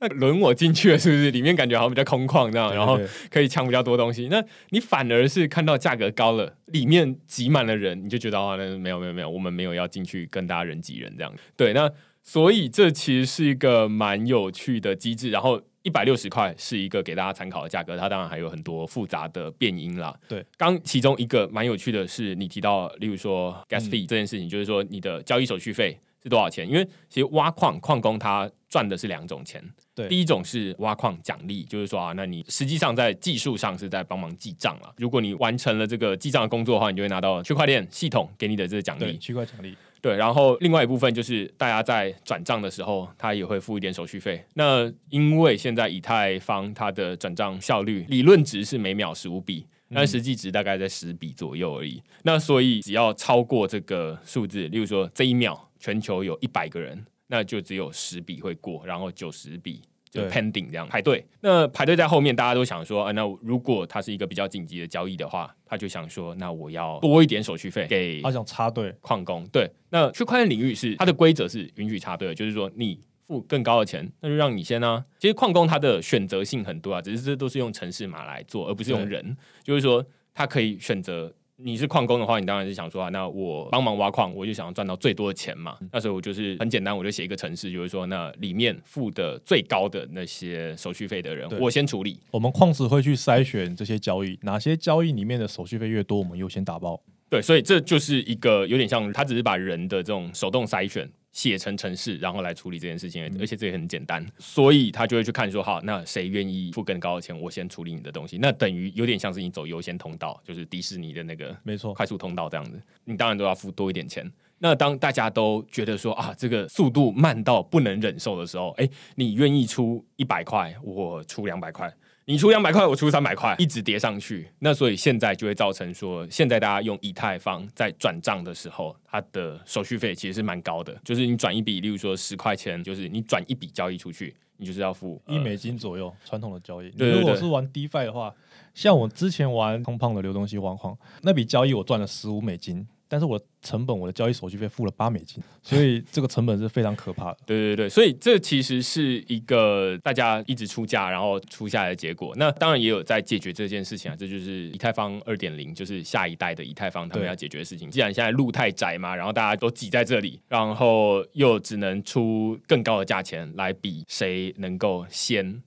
[0.02, 1.32] 那轮我进去了是不是？
[1.32, 3.00] 里面感觉好像比较空旷这样，然后
[3.32, 4.28] 可以抢比较多东西。
[4.30, 11.34] 那你反而是看到价格高了，里面挤满了人，你就觉得啊，那没有没有没有，我们没有要进去跟大家人挤人这样。
[11.58, 11.90] 对，那
[12.22, 15.60] 所以这其实是一个蛮有趣的机制，然后。
[15.84, 20.18] 一百六十块是一个给大家参考的价格，它当然还有很多复杂的变因啦。
[20.28, 26.68] 对，刚其中一个蛮有趣的是，你提到，例如说 gas fee 这件事情，就是说你的交易手续费是多少钱？
[26.68, 29.62] 因为其实挖矿矿工他赚的是两种钱，
[29.94, 34.94] 对，第一种是挖矿奖励，就是说啊，那你实际上在技术上是在帮忙记账了。
[34.98, 39.76] 如果你完成了这个记账的工作的话，你就会拿到区块链系统给你的这个奖励，区块奖励。
[40.04, 44.44] 对，然后另外一部分就是大家在转账的时候，他也会付一点手续费。
[44.56, 52.04] 那因为现在以太坊它的转账效率理论值是每秒十五笔，但实际值大概在十笔左右而已。
[52.24, 59.84] 那所以只要超过这个数字，例如说这一秒全球有一百个人，那就只有十笔会过，然后九十笔。
[60.14, 69.44] 就 pending 这样排队，那排队在后面，大家都想说，啊，那如果它是一个比较紧急的交易的话，他就想说，那我要多一点手续费给，他想插队矿工。
[69.52, 75.04] 对，那区块链领域是它的规则是允许插队的，就是说你付更高的钱，那就让你先啊。
[75.18, 81.34] 其实矿工他的选择性很多啊，只是这都是用城市码来做，而不是用人，就是说他可以选择。
[81.64, 85.78] 你是矿工的话，你当然是想说啊，那我帮忙挖矿，我就想要赚到最多的钱嘛。
[85.94, 92.20] 那时候我就是很简单，我就写一个程式，就是说那里面付的最高的那些手续费的人，我先处理。
[92.32, 97.02] 我们矿池会去筛选这些交易，哪些交易里面的手续费越多，我们优先打包。
[97.30, 114.32] 对，所以这就是一个有点像，他只是把人的这种手动筛选写成程式，然后来处理这件事情，而且这也很简单，所以他就会去看说，好，那谁愿意付更高的钱，我先处理你的东西，那等于有点像是你走优先通道，就是迪士尼的那个没错，快速通道这样子，你当然都要付多一点钱。
[114.60, 121.94] 那当大家都觉得说啊，这个速度慢到不能忍受的时候，哎，你愿意出一百块，我出两百块。
[122.26, 124.48] 你出两百块，我出三百块，一直叠上去。
[124.60, 130.96] 那所以现在就会造成说，现在大家用以太坊在转账的时候，它的手续费其实是蛮高的。
[131.04, 136.90] 就是你转一笔，例如说十块钱，就是你转一笔交易出去，你就是要付一美金左右，传统的交易。
[136.92, 138.34] 对对对如果是玩 DeFi 的话，
[138.74, 147.38] 像我之前玩空胖的流动性挖矿，那笔交易我赚了十五美金，但是我的成本，我的交易手续费付了八美金，所以这个成本是非常可怕的。
[147.46, 152.34] 对对对，所以这其实是一个大家一直出价，然后出下来的结果。
[152.38, 157.92] 那当然也有在解决这件事情啊，这就是以太坊二点零，就是下一代的以太坊他们要解决的事情。
[157.92, 165.62] 既然现在路太窄嘛，然后大家都挤在这里，然后又只能出更高的价钱来比谁能够先。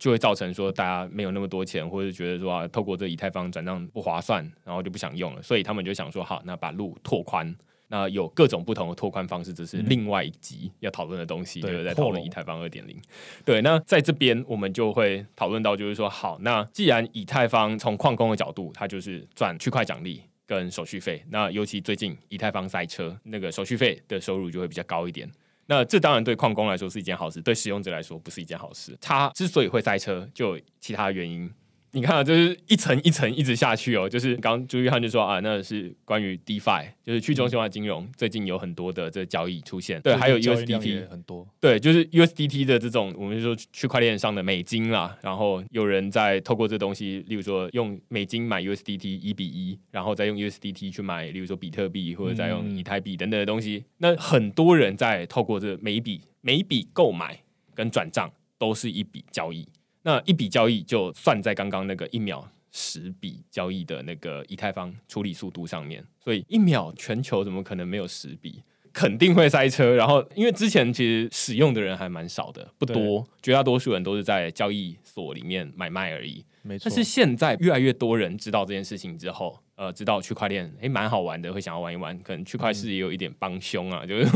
[0.00, 7.54] 就会造成说大家没有那么多钱，或者觉得说啊，透过这以太坊转账不划算，然后就不想用了，所以他们就想说好，那把路拓宽。
[7.92, 12.96] 那有各种不同的拓宽方式，这是另外一集要讨论的东西，对就是在讨论以太坊二点零。
[13.44, 25.28] 对，那在这边我们就会讨论到，就是说，好，那既然以太坊从矿工的角度，它就是赚区块奖励跟手续费，那尤其最近以太坊赛车那个手续费的收入就会比较高一点。
[25.70, 28.98] 那这当然对矿工来说是一件好事，对使用者来说不是一件好事。
[29.00, 31.48] 它之所以会塞车，就有其他原因。
[31.92, 34.08] 你看啊，就是一层一层一直下去哦。
[34.08, 40.00] 就是刚刚朱玉汉就说啊，那是关于 DeFi，就是去中心化金融，最近有很多的这交易出现。
[40.00, 53.84] 对，还有交易量 USDT 很多，对，就是 USDT 的这种，我们就说区块链上的美金啦，然后有人在透过这东西，例如说用美金买 USDT 一比一，然后再用 USDT 去买，例如说比特币或者再用嗯以太币等等的东西。
[53.98, 57.42] 那很多人在透过这每一笔每一笔购买
[57.74, 59.66] 跟转账都是一笔交易，
[60.02, 62.50] 那一笔交易就算在刚刚那个一秒。
[62.72, 68.62] 十笔交易的那个以太坊处理速度上面，所以一秒全球怎么可能没有十笔？
[68.92, 69.96] 肯定会塞车。
[69.96, 76.44] 然后，因为之前其实使用的人还蛮少的，不多，绝大多数人都是在交易所里面买卖而已。
[76.62, 76.88] 没错。
[76.88, 82.14] 但是现在越来越多人知道这件事情之后，呃，知道区块链诶蛮好玩的，会想要玩一玩。
[82.22, 84.26] 可能区块市也有一点帮凶啊， 就是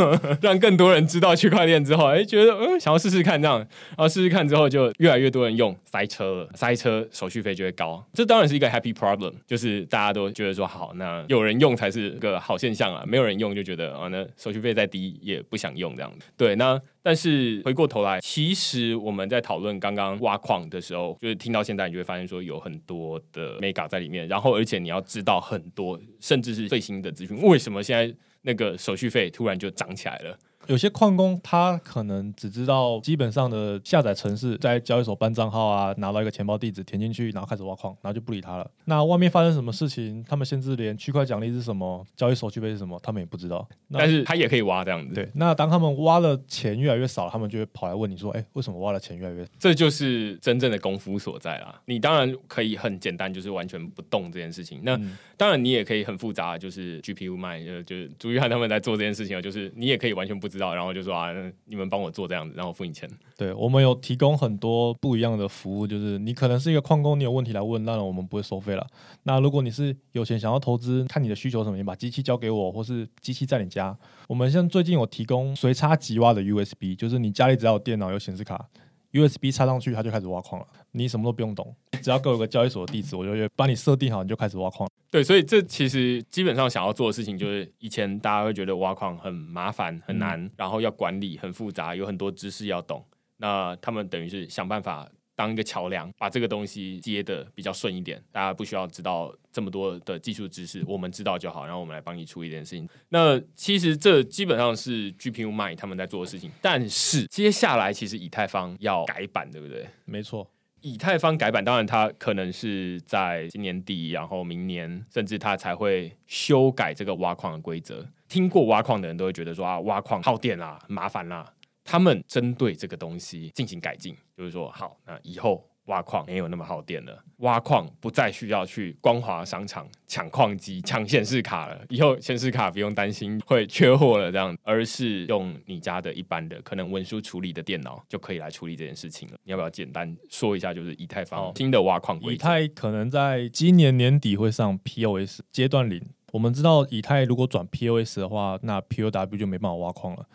[0.41, 8.03] 让更多人知道区块链之后，诶，觉得嗯想要试试看这样，然后试试看之后，就越来越多人用，塞车了，塞车手续费就会高。
[8.15, 16.27] 这当然是一个 happy problem，就是大家都觉得说好，那有人用才是个好现象啊，没有人用就觉得啊，那手续费再低也不想用这样子。
[16.39, 30.39] 对，那但是回过头来，其实我们在讨论刚刚挖矿的时候，就是听到现在，你就会发现说有很多的 mega 在里面，然后而且你要知道很多，甚至是最新的资讯，为什么现在那个手续费突然就涨起来了？
[30.67, 38.71] 有些矿工他可能只知道基本上的下载程式，在交易所办账号啊，拿到一个钱包地址填进去，然后开始挖矿，然后就不理他了。
[38.85, 43.67] 那外面发生什么事情，他们甚至连区块奖励是什么、交易手续费是什么，他们也不知道。
[43.93, 51.81] 但是他也可以挖这样子，对，那当他们挖的钱越来越少，他们就会跑来问你说：“哎、为什么挖的钱越来越少这就是真正的功夫所在啦。
[51.85, 54.81] 你当然可以很简单，就是完全不动这件事情。
[54.83, 61.31] 那、嗯当然你也可以很复杂，就是 GPU 卖，呃，就是朱玉汉他们在做这件事情，就是你也可以完全不知道，然后就说啊，
[61.67, 68.87] 你们帮我做这样子，然后付你钱。？”对我们有提供很多不一样的服务，就是你可能是一个矿工，你有问题来问，当然我们不会收费了。
[69.25, 73.97] 那如果你是有钱想要投资，看你的需求什么，你把机器交给我，或是机器在你家，
[74.29, 78.69] 我们像最近有提供随插即挖的 USB，就是你家里只要有电脑有显示卡。
[79.15, 80.67] USB 插上去，它就开始挖矿了。
[80.91, 84.89] 你什么都不用懂，只要给我个交易所的地址，我就会帮你设定好，你就开始挖矿。
[85.11, 93.05] 对，所以这其实基本上想要做的事情，就是以前大家会觉得挖矿很麻烦、很难，然后要管理很复杂，有很多知识要懂。
[93.37, 102.89] 那他们等于是想办法当一个桥梁，把这个东西接的比较顺一点，大家不需要知道这么多的技术知识，我们知道就好，然后我们来帮你处理这件事情。
[103.09, 109.87] 那其实这基本上是 GPU 卖他们在做的事情，但是接下来其实以太坊要改版，对不对？
[110.05, 110.49] 没错，
[110.81, 118.07] 以太坊改版，当然它可能是在今年底，然后明年甚至它才会修改这个挖矿的规则。
[118.27, 121.53] 听过挖矿的人都会觉得说啊，挖矿耗电啦，很麻烦啦。
[121.85, 131.85] 他们针对这个东西进行改进，就是说，好，那以后挖矿没有那么耗电了，挖矿不再需要去光华商场抢矿机、抢显示卡了。
[131.91, 139.37] 以后显示卡不用担心会缺货了，这样，而是用你家的一般的可能文书处理的电脑就可以来处理这件事情了。
[139.45, 146.03] 你要不要简单说一下，就是以太坊新的挖矿规以太可能在今年年底会上 POS 阶段零。
[146.33, 150.27] 我们知道以太如果转 POS 的话，那 POW 就没办法挖矿了。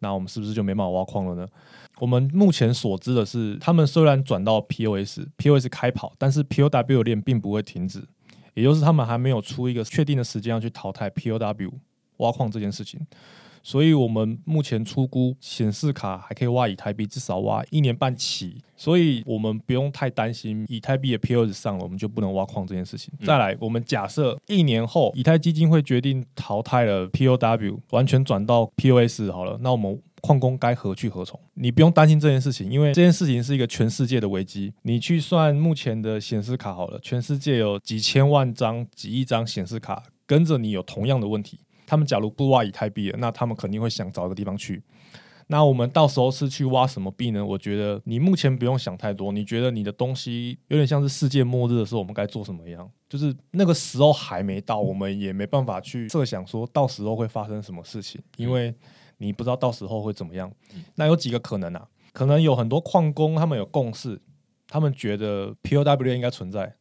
[0.00, 1.46] 那我们是不是就没办法挖矿了呢？
[1.98, 8.06] 我们目前所知的是，他们虽然转到 POS，POS 开跑，但是 POW 链并不会停止，
[8.54, 11.72] 也就是他们还没有出一个确定的时间要去淘汰 POW
[12.18, 13.00] 挖矿这件事情。
[13.62, 18.62] 所以，我们目前出估显示卡还可以挖以太币，至少挖一年半起。
[18.76, 23.12] 所以我们不用太担心以太币的 POS 上了，我们就不能挖矿这件事情。
[23.24, 31.38] 再来，我们假设一年后以太基金会决定淘汰了 POW，完全转到 POS 好了，那我们矿工该何去何从？
[31.54, 34.72] 你不用担心这件事情，因为这件事情是一个全世界的危机。
[34.82, 41.58] 你去算目前的显示卡好了，全世界有几千万张、几亿张显示卡跟着你有同样的问题。
[41.88, 44.82] 他们假如不挖以太币了，那他们肯定会想找一个地方去。
[45.46, 47.42] 那我们到时候是去挖什么币呢？
[47.42, 49.32] 我觉得你目前不用想太多。
[49.32, 52.86] 你觉得你的东西有点像是世界末日的时候，我们该做什么样？
[53.08, 58.74] 就是那个时候还没到，我们也没办法去设想说到时候会发生什么事情，因为
[59.16, 60.52] 你不知道到时候会怎么样。
[60.96, 61.88] 那有几个可能啊？
[62.12, 64.20] 可能有很多矿工他们有共识，
[64.66, 66.74] 他们觉得 POW 应该存在，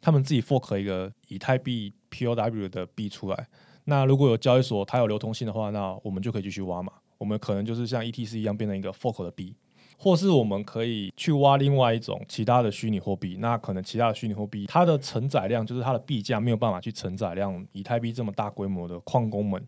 [0.00, 3.48] 他们自己 fork 一个以太币 POW 的币出来。
[3.84, 6.92] 那如果有交易所它有流通性的话，那我们就可以继续挖嘛。
[7.18, 9.54] 我们可能就是像 ETC 一样变成一个 fork 的币，
[9.96, 13.36] 或是我们可以去挖另外一种其他的虚拟货币。
[13.38, 19.64] 那可能其他的虚拟货币它的承载量就是它的币价没有办法去承载量以太币这么大规模的矿工们，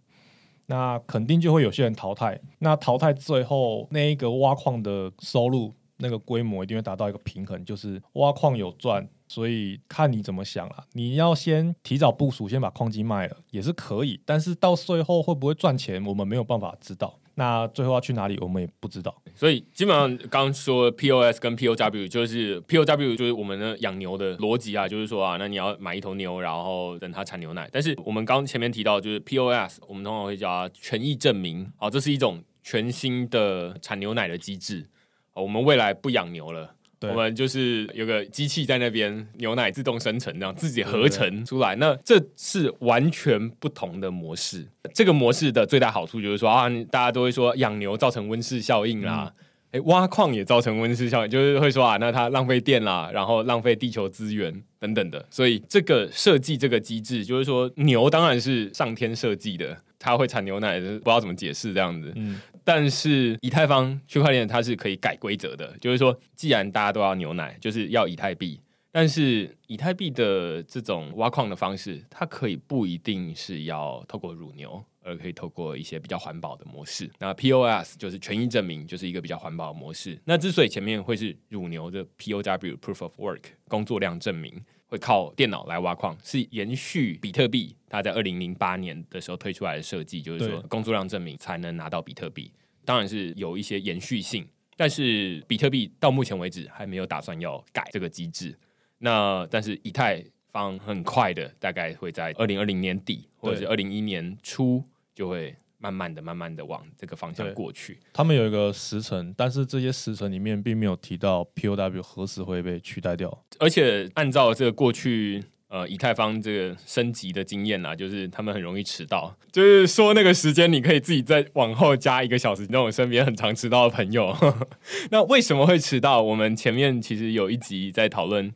[0.67, 2.41] 那肯定就会有些人淘汰。
[2.59, 9.09] 那淘汰最后那一个挖矿的收入那个规模一定会达到一个平衡，就是挖矿有赚。
[9.35, 17.19] 所以看你怎么想了，你要先提早部署，先把矿机卖了也是可以，但是到最后会不会赚钱，我们没有办法知道。
[17.35, 19.13] 那最后要去哪里，我们也不知道。
[19.35, 27.69] 所以基本上刚说 POS 跟 POW 就是 POW 就是我们的养牛的逻辑啊，就是说啊，那你要买一头牛，然后等它产牛奶。
[27.73, 34.89] 但是我们刚前面提到就是 POS，我们通常会叫它权益证明，好，这是一种全新的产牛奶的机制。
[35.35, 36.74] 我们未来不养牛了。
[37.09, 41.75] 我们就是有个机器在那边，牛奶自动生成，这样自己合成出来。
[41.77, 44.67] 那这是完全不同的模式。
[44.93, 49.33] 这个模式的最大好处就是说啊，大家都会说养牛造成温室效应啦，
[49.73, 55.25] 哎，挖矿也造成温室效应，就是会说啊，那它浪费电啦，然后浪费地球资源等等的。
[55.31, 62.13] 所以这个设计这个机制，就是说牛当然是上天设计的，它会产牛奶，不知道怎么解释这样子。
[62.17, 62.41] 嗯。
[62.65, 68.59] 但是以太坊区块链它是可以改规则的，就是说，既然大家都要牛奶，就是要以太币，
[68.91, 77.11] 但是以太币的这种挖矿的方式，它可以不一定是要透过乳牛，而可以透过一些比较环保的模式。
[77.19, 80.19] 那 POS 就是权益证明，就是一个比较环保的模式。
[80.25, 92.51] 那之所以前面会是乳牛的 POW Proof of Work 工作量证明，会靠电脑来挖矿，是延续比特币它在二零零八年的时候推出来的设计，就是说工作量证明才能拿到比特币。
[92.85, 98.55] 当然是有一些延续性，但是比特币到目前为止还没有打算要改这个机制。
[98.99, 100.23] 那但是以太
[100.53, 107.99] 坊很快的，大概会在二零二零年底或者是二零一年初，就会慢慢的、慢慢的往这个方向过去。
[108.15, 113.45] 他们有一个时程，但是这些时程里面并没有提到 POW 何时会被取代掉。
[113.59, 115.45] 而且按照这个过去。
[115.69, 119.37] 呃，以太坊这个升级的经验啊，就是他们很容易迟到。
[119.51, 122.65] 就是说那个时间，你可以自己再往后加一个小时。
[122.71, 124.33] 那我身边很常迟到的朋友，
[125.11, 126.23] 那为什么会迟到？
[126.23, 128.55] 我们前面其实有一集在讨论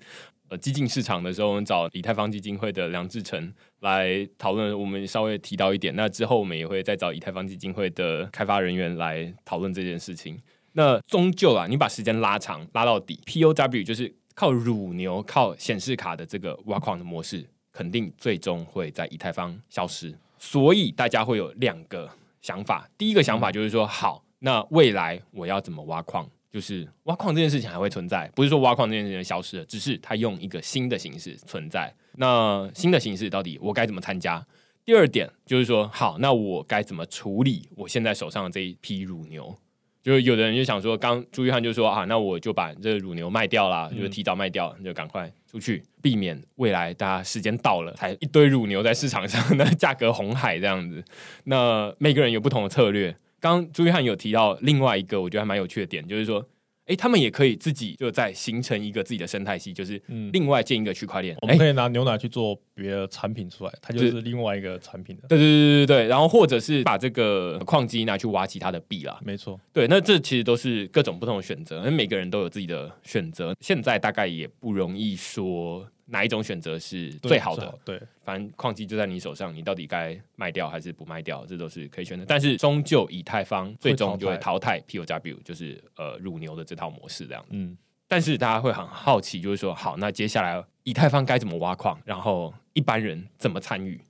[0.49, 4.79] 呃激进市场的时候，我们找以太坊基金会的梁志成来讨论。
[4.79, 10.41] 我们稍微提到一点，那之后我们也会再找以太坊基金会的开发人员来讨论这件事情。
[10.73, 14.15] 那终究啊，你把时间拉长拉到底，POW 就是。
[14.39, 20.17] 靠乳牛、靠显示卡的这个挖矿的模式，肯定最终会在以太坊消失。
[20.39, 22.09] 所以大家会有两个
[22.41, 22.89] 想法。
[22.97, 26.31] 第一个想法就是说，好，那未来我要怎么挖矿？
[26.59, 31.95] 就是挖矿这件事情还会存在，不是说挖矿这件事情消失了，只是它用一个新的形式存在。
[32.17, 34.45] 那新的形式到底我该怎么参加？
[34.85, 39.57] 第二点就是说，好，那我该怎么处理我现在手上的这一批乳牛？
[40.03, 51.05] 就有的人就想说，刚朱约翰就说啊，那我就把这乳牛卖掉了，就提早卖掉，就赶快出去，避免未来大家时间到了，才一堆乳牛在市场上，那价格红海这样子。
[51.45, 53.15] 那每个人有不同的策略。
[53.41, 56.45] 刚朱约翰有提到另外一个，我觉得还蛮有趣的点，就是说，
[56.87, 60.01] 哎，他们也可以自己就在形成一个自己的生态系，就是
[60.33, 61.37] 另外建一个区块链。
[61.43, 65.29] 我们可以拿牛奶去做别的产品出来，它就是另外一个产品的。
[65.29, 69.21] 对对对对对然后或者是把这个矿机拿去挖其他的币啦。
[69.23, 73.55] 没错，对，那这其实都是各种不同的选择，因为每个人都有自己的选择。
[73.61, 75.89] 现在大概也不容易说。
[76.11, 77.79] 哪一种选择是最好的？
[77.85, 82.25] 对，反正矿机就在你手上，你到底该卖掉还是不卖掉，这都是可以选择。
[82.27, 87.45] 但是终究以太坊最终就会淘汰 POW，就是呃乳牛的这套模式这样。
[87.51, 92.01] 嗯，但是大家会很好奇，就是说，好，那接下来以太坊该怎么挖矿？
[92.05, 94.01] 然后一般人怎么参与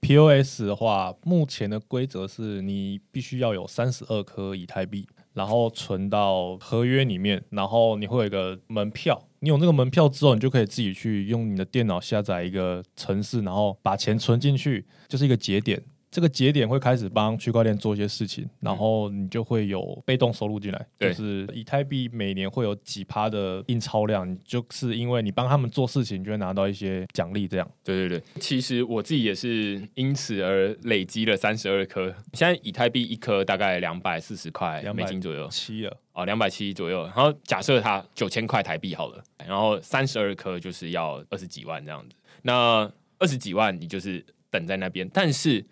[0.00, 5.06] ？POS 的话，目前的规则是你必须要有三十二颗以太币。
[5.34, 15.82] 然后存到合约里面，然后你会有一个门票，你有那个门票之后，你就可以自己去用你的电脑下载一个程式，然后把钱存进去，就是一个节点。
[16.10, 20.86] 这个节点会开始帮区块链做一些事情，然后你就会有被动收入进来。
[20.98, 27.46] 就是以太币每年会有几趴的印钞量，就是因为你帮他们做事情，就会拿到一些奖励。
[27.46, 27.70] 这样。
[27.84, 32.12] 对对对，其实我自己也是因此而累积了三十二颗。
[32.32, 37.04] 现在以太币一颗大概两百四十块美金左右，七了哦，两百七左右。
[37.04, 42.16] 然后假设它九千块台币好了，然后三十二颗就是要二十几万这样子。
[42.42, 45.64] 那二十几万你就是等在那边，但是。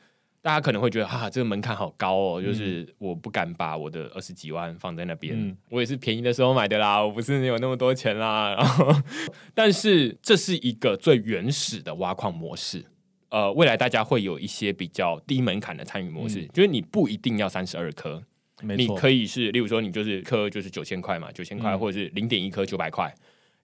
[0.47, 5.57] 大家可能会觉得哈，这个门槛好高哦，就是我不敢把我的二十几万放在那边。
[5.71, 8.55] 我也是便宜的时候买的啦，我不是有那么多钱啦。
[8.55, 8.95] 然后，
[9.55, 12.85] 但是这是一个最原始的挖矿模式。
[13.31, 18.23] 呃，未来大家会有一些比较低门槛的参与模式，就是你不一定要三十二颗，
[18.63, 23.13] 你可以是，例如说你就是颗就是九千块嘛，九千块或者是零点一颗九百块，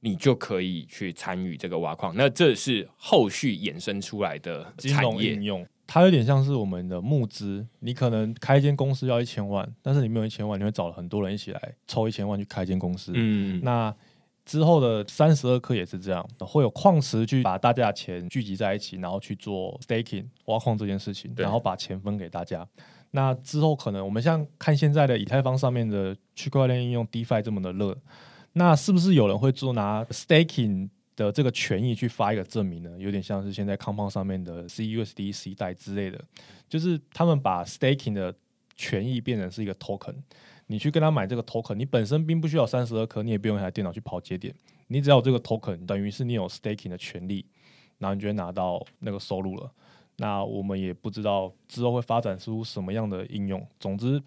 [0.00, 2.12] 你就可以去参与这个挖矿。
[2.16, 5.64] 那这是后续衍生出来的产业应用。
[5.86, 13.12] 它有点像是我们的募资，你可能开一间公司要一千万，但是你没有一千万，你会找了很多人一起来抽一千万去开一间公司。
[13.14, 13.94] 嗯，那
[14.46, 22.66] 之后的三十二颗也是这样，会有矿池去把大家的钱聚集在一起，然后去做 staking 挖矿这件事情，然后把钱分给大家。
[23.10, 27.96] 那之后可能我们像看现在的以太坊上面的区块链应用 DeFi 这么的热，
[28.54, 30.88] 那是不是有人会做拿 staking？
[31.14, 36.22] 的这个权益去发一个证明呢，有点像是现在康胖上面的 CUSD C 代之类的，
[36.68, 38.34] 就是他们把 staking 的
[38.74, 40.14] 权益变成是一个 token，
[40.66, 44.54] 你去跟他买这个 token，你本身并不需要三十二颗，你也不用一台电脑去跑节点，
[44.88, 47.44] 你只要有这个 token，等于是你有 staking 的权利，
[47.98, 49.70] 然后你就会拿到那个收入了。
[50.16, 53.66] 那我们也不知道之后会发展出什么样的应用。
[53.78, 54.22] 总之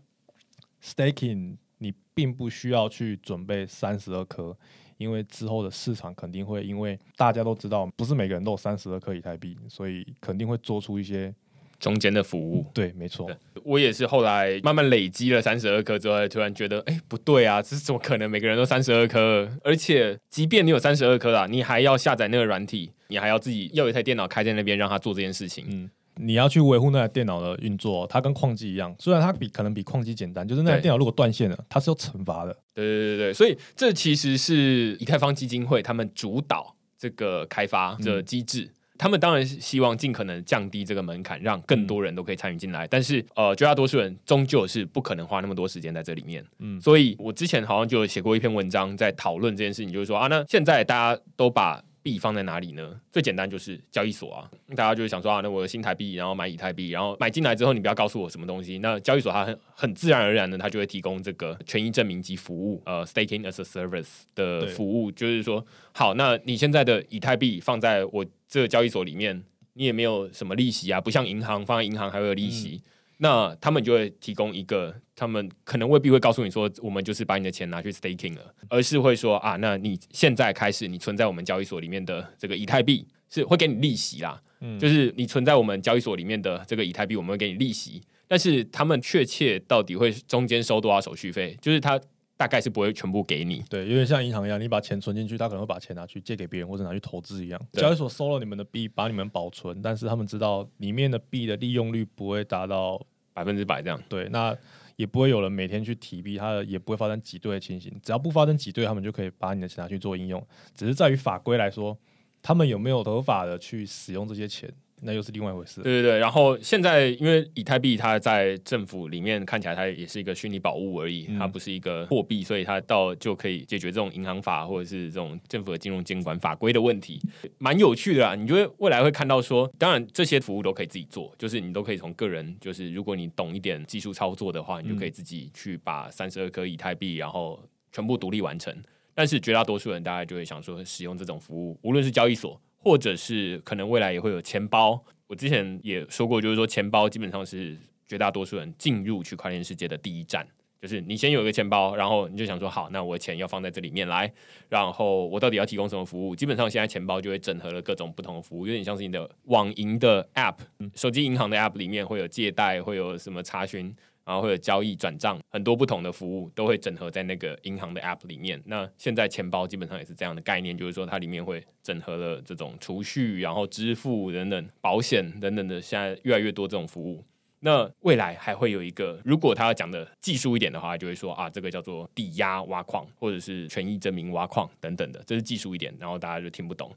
[0.83, 4.57] ，staking 你并不需要去准备三十二颗。
[4.98, 11.34] 因为之后的市场肯定会，因为大家都知道，不是每个人都有三十二颗以太币，所以肯定会做出一些
[11.80, 12.66] 中间的服务。
[12.74, 13.30] 对，没错。
[13.64, 18.30] 我也是后来慢慢累积了三十二颗之后，突然觉得，哎，不对啊，这是怎么可能？
[18.30, 25.66] 每个人都三十二颗，而且即便你有三十二颗啦，你还要下载那个软体，你还要自己要有一台电脑开在那边，让他做这件事情。
[25.68, 25.89] 嗯。
[26.18, 32.55] 你要去维护那台电脑的运作，它跟矿机一样，虽然它比可能比矿机简单，就是那台电脑如果断线了，它是有惩罚的。
[32.74, 42.88] 对对对对，所以这其实是以太坊基金会他们主导这个开发的机制，他们当然是希望尽可能降低这个门槛，让更多人都可以参与进来。
[42.88, 46.43] 但是呃，绝大多数人终究是不可能花那么多时间在这里面。
[46.59, 53.01] 嗯，所以我之前好像就写过一篇文章在讨论这件事情，就是说啊，那现在大家都把币放在哪里呢？
[53.12, 58.78] 最简单就是交易所啊，大家就会想说啊，那我的新台币，然后买以太币，然后买进来之后，你不要告诉我什么东西。
[58.78, 69.43] 那交易所它很很自然而然的，它就会提供这个权益证明及服务，呃，staking as a service 的服务，就是说，好，那你现在的以太币放在我这个交易所里面，
[69.74, 72.84] 你也没有什么利息啊，不像银行放在银行还会有利息。
[73.18, 91.99] 那他们就会提供一个，他们可能未必会告诉你说，我们就是把你的钱拿去 staking 了，而是会说啊，那你现在开始，你存在我们交易所里面的这个以太币是会给你利息啦，嗯，就是你存在我们交易所里面的这个以太币，我们会给你利息，但是他们确切到底会中间收多少手续费，就是他
[92.38, 97.61] 大概是不会全部给你，对，有点像银行一样，你把钱存进去，他可能会把钱拿去借给别人或者拿去投资一样。
[97.73, 103.01] 交易所收了你们的币，把你们保存，但是他们知道里面的币的利用率不会达到。
[103.36, 104.57] 百分之百这样，对，那
[104.95, 107.91] 也不会有人每天去提币，它也不会发生挤兑的情形。
[108.01, 110.41] 只要不发生挤兑，他们就可以把你的钱拿去做应用。
[110.73, 111.97] 只是在于法规来说，
[112.41, 114.73] 他们有没有合法的去使用这些钱？
[115.02, 115.82] 那又是另外一回事。
[115.82, 127.22] 对对对，然后现在因为以太币它在政府里面看起来它也是一个虚拟宝物而已，它不是一个货币，所以它到就可以解决这种银行法或者是这种政府的金融监管法规的问题，
[127.58, 128.36] 蛮有趣的啊。
[128.36, 137.60] 你就会未来会看到说，当然这些服务都可以自己做，就是你都可以从个人，就是如果你懂一点技术操作的话，你就可以自己去把三十二颗以太币，然后。
[137.91, 138.76] 全部独立完成。
[139.14, 145.03] 但是绝大多数人大概就会想说，使用这种服务，无论是交易所，或者是可能未来也会有钱包。
[145.25, 147.75] 我之前也说过，就是说钱包基本上是
[148.07, 150.47] 绝大多数人进入区块链世界的第一站。
[150.79, 154.31] 就是你先有一个钱包，然后你就想说，好，那我的钱要放在这里面来，
[154.69, 156.36] 然后我到底要提供什么服务？
[156.36, 160.57] 基本上现在钱包就会整合了各种不同的服务，有点像是你的网银的 App，
[160.93, 163.95] 手机银行的 App 里面会有借贷，会有什么查询。
[164.26, 168.61] 然后会有交易转账，很多不同的服务都会整合在那个银行的 App 里面。
[168.65, 177.23] 那现在钱包基本上也是这样的概念，就是说它里面会整合了这种储蓄、然后支付等等、保险等等的，现在越来越多这种服务。
[177.61, 186.91] 那未来还会有一个，如果他要讲的技术一点的话，就会说啊，这个叫做抵押挖矿，或者是权益证明挖矿等等的，这是技术一点，然后大家就听不懂。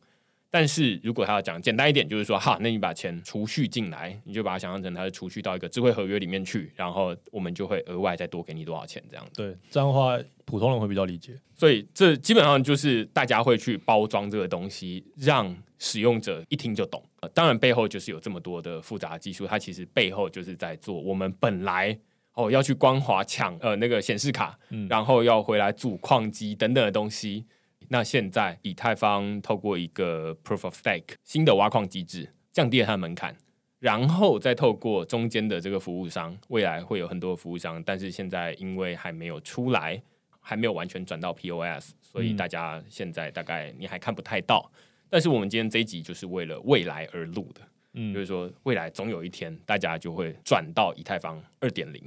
[0.51, 9.27] 但是如果他要讲简单一点，就是说哈，那你把钱储蓄进来，你就把它想象成它是储蓄到一个智慧合约里面去，然后我们就会额外再多给你多少钱这样。
[9.35, 11.39] 对，这样的话普通人会比较理解。
[11.55, 17.03] 所以这基本上就是大家会去包装这个东西，让使用者一听就懂。
[17.35, 21.99] 当然背后就是有这么多的复杂技术，它其实背后就是在做我们本来
[22.33, 27.45] 哦要去光华抢呃那个显示卡，然后要回来组矿机等等的东西。
[27.89, 33.35] 那现在以太坊透过一个 Proof of Stake 新的挖矿机制，降低了它的门槛，
[33.79, 40.03] 然后再透过中间的这个服务商，未来会有很多服务商，但是现在因为还没有出来，
[40.41, 44.71] 还没有完全转到 POS，所以大家现在大概你还看不太到。
[45.09, 47.63] 但是我们今天这一集就是为了未来而录的，
[47.95, 52.03] 嗯，就是说未来总有一天大家就会转到以太坊二点零，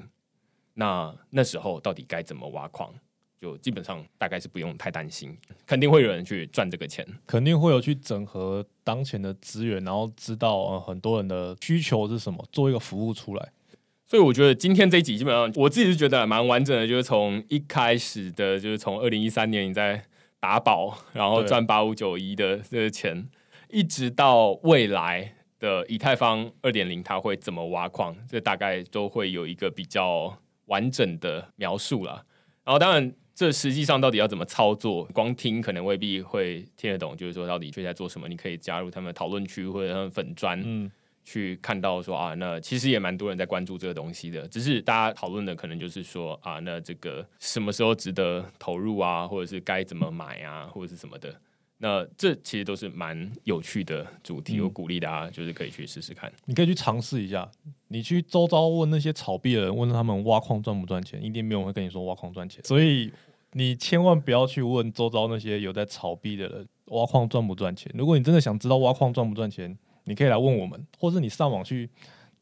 [0.75, 2.93] 那那时候到底该怎么挖矿？
[3.41, 5.35] 就基本上大概是不用太担心，
[5.65, 13.51] 肯定会有人去赚这个钱，肯定会有去整合当前的资源，然后知道呃很多人的需求是什么，做一个服务出来。
[14.05, 20.03] 所以我觉得今天这一集基本上我自己是觉得蛮完整的，就是从一开始的，就是从二零一三年你在
[20.39, 23.27] 打宝，然后赚八五九一的这个钱，
[23.69, 32.23] 一直到未来的以太坊二点零，它会怎么挖矿，这大概都会有一个比较完整的描述了。
[32.63, 33.11] 然后当然。
[33.33, 35.03] 这实际上到底要怎么操作？
[35.05, 37.15] 光听可能未必会听得懂。
[37.17, 38.27] 就是说，到底最在做什么？
[38.27, 40.91] 你可以加入他们讨论区或者他们粉砖，嗯，
[41.23, 44.47] 去看到说啊，那其实也蛮多人在关注这个东西的。
[44.47, 51.33] 只是大家讨论的可能就是说啊，那这个什么时候值得投入啊，或者是该怎么买啊，或者是什么的。
[51.81, 54.61] 那这其实都是蛮有趣的主题。
[54.61, 56.31] 我鼓励大家就是可以去试试看。
[56.45, 57.49] 你可以去尝试一下。
[57.89, 62.63] 你去周遭问那些炒币的人，问他们挖矿赚不赚钱，一定没有人会跟你说挖矿赚钱。
[62.63, 63.11] 所以。
[63.53, 67.91] 你千万不要去问周遭那些有在炒币的人，挖矿赚不赚钱？
[67.93, 71.89] 如果你真的想知道挖矿赚不赚钱，你可以来问我们，或是你上网去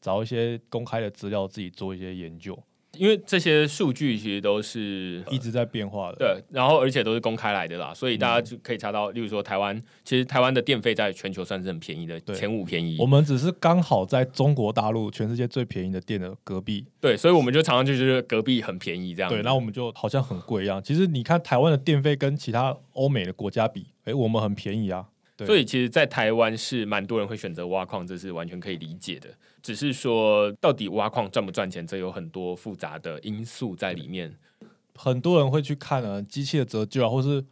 [0.00, 2.56] 找一些公开的资料，自己做一些研究。
[2.96, 12.96] 因为这些数据其实都是一直在变化的，对，然后而且都是公开来的啦，所以大家就可以查到，例如说台湾，其实台湾的电费在全球算是很便宜的，前五便宜。
[12.98, 19.30] 我们只是刚好在中国大陆全世界最便宜的店的隔壁，对，所以我们就常常就觉得隔壁很便宜这样。
[19.30, 20.82] 对，那我们就好像很贵一样。
[20.82, 25.06] 其实你看台湾的电费跟其他欧美的国家比，哎，我们很便宜啊。
[25.46, 29.28] 所以其实，在台湾是蛮多人会选择挖矿，这是完全可以理解的。
[29.62, 34.34] 只是说，到底挖矿赚不赚钱，这有很多复杂的因素在里面。
[34.94, 37.44] 很多人会去看啊，机器的折旧啊，或是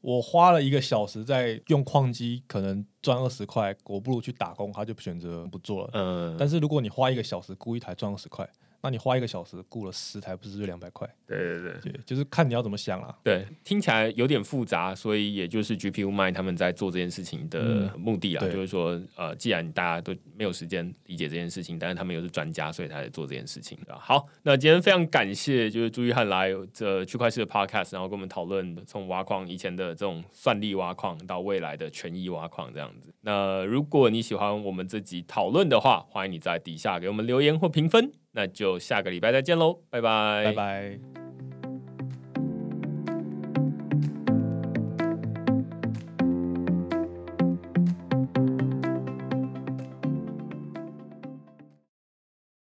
[0.00, 5.90] 我花了一个小时在用矿机，可能赚二十块，我不如去打工，他就选择不做了。
[5.94, 8.48] 嗯，但是如果你花一个小时雇一台赚二十块。
[8.82, 11.08] 那你花一个小时雇了十台，不是就两百块？
[11.26, 13.16] 对对对，就是看你要怎么想啊。
[13.22, 23.76] 对，听起来有点复杂，所以也就是 GPU 卖他们在做这件事情的目的啊，就是说，呃，既然大家都没有时间理解这件事情，但是他们又是专家，所以他在做这件事情。
[23.98, 33.12] 好，那今天非常感谢就是朱玉汉来这区块链的 Podcast，然后跟我们讨论从挖矿以前的这种算力挖矿到未来的权益挖矿这样子。
[33.22, 38.12] 那如果你喜欢我们这集讨论的话，欢迎你在底下给我们留言或评分。
[38.36, 41.25] 那就下个礼拜再见喽，拜拜，拜拜。